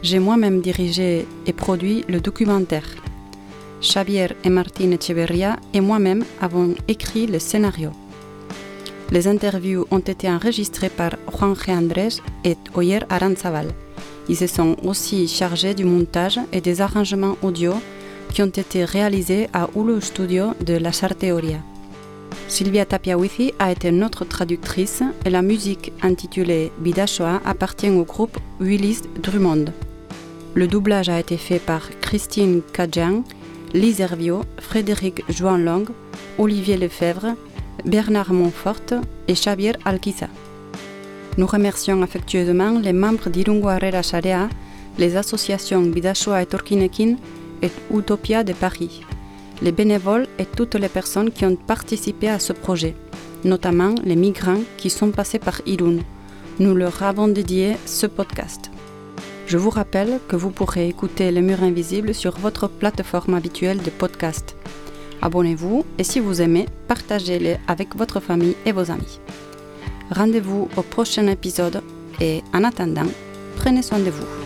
J'ai 0.02 0.20
moi-même 0.20 0.60
dirigé 0.60 1.26
et 1.46 1.52
produit 1.52 2.04
le 2.08 2.20
documentaire. 2.20 2.86
Xavier 3.80 4.28
et 4.44 4.48
Martine 4.48 4.92
Echeverria 4.92 5.56
et 5.74 5.80
moi-même 5.80 6.24
avons 6.40 6.74
écrit 6.86 7.26
le 7.26 7.40
scénario. 7.40 7.90
Les 9.10 9.26
interviews 9.28 9.86
ont 9.90 9.98
été 9.98 10.28
enregistrées 10.28 10.88
par 10.88 11.12
Juan 11.32 11.54
G. 11.54 11.72
Andrés 11.72 12.20
et 12.44 12.56
Oyer 12.74 13.00
Aranzabal. 13.08 13.68
Ils 14.28 14.36
se 14.36 14.46
sont 14.46 14.76
aussi 14.82 15.28
chargés 15.28 15.74
du 15.74 15.84
montage 15.84 16.40
et 16.52 16.60
des 16.60 16.80
arrangements 16.80 17.36
audio 17.42 17.74
qui 18.32 18.42
ont 18.42 18.46
été 18.46 18.84
réalisés 18.84 19.48
à 19.52 19.68
Hulu 19.76 20.00
Studio 20.00 20.52
de 20.64 20.74
La 20.74 20.92
Charteoria. 20.92 21.58
Sylvia 22.48 22.84
Tapiawithi 22.84 23.52
a 23.58 23.72
été 23.72 23.90
notre 23.90 24.24
traductrice 24.24 25.02
et 25.24 25.30
la 25.30 25.42
musique 25.42 25.92
intitulée 26.02 26.72
Bidashoa 26.78 27.40
appartient 27.44 27.90
au 27.90 28.04
groupe 28.04 28.38
Willis 28.60 29.02
Drummond. 29.22 29.66
Le 30.54 30.66
doublage 30.66 31.08
a 31.08 31.20
été 31.20 31.36
fait 31.36 31.58
par 31.58 31.90
Christine 32.00 32.62
Kajian, 32.72 33.24
Lise 33.74 34.00
Hervio, 34.00 34.42
Frédéric 34.58 35.22
Joan 35.28 35.86
Olivier 36.38 36.76
Lefebvre, 36.76 37.34
Bernard 37.84 38.32
Montfort 38.32 39.02
et 39.28 39.34
Xavier 39.34 39.72
Alquiza. 39.84 40.28
Nous 41.36 41.46
remercions 41.46 42.00
affectueusement 42.00 42.78
les 42.78 42.94
membres 42.94 43.28
d'Irungo 43.28 43.68
Herrera 43.68 44.00
Sharea, 44.02 44.48
les 44.96 45.16
associations 45.16 45.82
Bidashoa 45.82 46.40
et 46.42 46.46
Torkinekin 46.46 47.16
et 47.60 47.70
Utopia 47.94 48.42
de 48.42 48.54
Paris, 48.54 49.02
les 49.60 49.72
bénévoles 49.72 50.26
et 50.38 50.46
toutes 50.46 50.76
les 50.76 50.88
personnes 50.88 51.30
qui 51.30 51.44
ont 51.44 51.56
participé 51.56 52.30
à 52.30 52.38
ce 52.38 52.54
projet, 52.54 52.94
notamment 53.44 53.94
les 54.02 54.16
migrants 54.16 54.62
qui 54.78 54.88
sont 54.88 55.10
passés 55.10 55.38
par 55.38 55.60
Irun. 55.66 55.98
Nous 56.58 56.74
leur 56.74 57.02
avons 57.02 57.28
dédié 57.28 57.76
ce 57.84 58.06
podcast. 58.06 58.70
Je 59.46 59.58
vous 59.58 59.70
rappelle 59.70 60.20
que 60.28 60.36
vous 60.36 60.50
pourrez 60.50 60.88
écouter 60.88 61.30
Les 61.30 61.42
Murs 61.42 61.62
Invisibles 61.62 62.14
sur 62.14 62.38
votre 62.38 62.66
plateforme 62.66 63.34
habituelle 63.34 63.82
de 63.82 63.90
podcast. 63.90 64.56
Abonnez-vous 65.20 65.84
et 65.98 66.04
si 66.04 66.18
vous 66.18 66.40
aimez, 66.40 66.64
partagez-les 66.88 67.58
avec 67.68 67.94
votre 67.94 68.20
famille 68.20 68.56
et 68.64 68.72
vos 68.72 68.90
amis. 68.90 69.20
Rendez-vous 70.10 70.68
au 70.76 70.82
prochain 70.82 71.26
épisode 71.26 71.82
et 72.20 72.42
en 72.54 72.64
attendant, 72.64 73.06
prenez 73.56 73.82
soin 73.82 73.98
de 73.98 74.10
vous. 74.10 74.45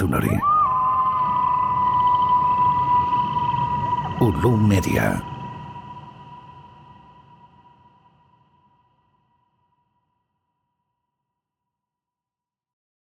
Entzun 0.00 0.14
hori. 0.14 0.36
Ulu 4.20 4.56
Media. 4.56 5.29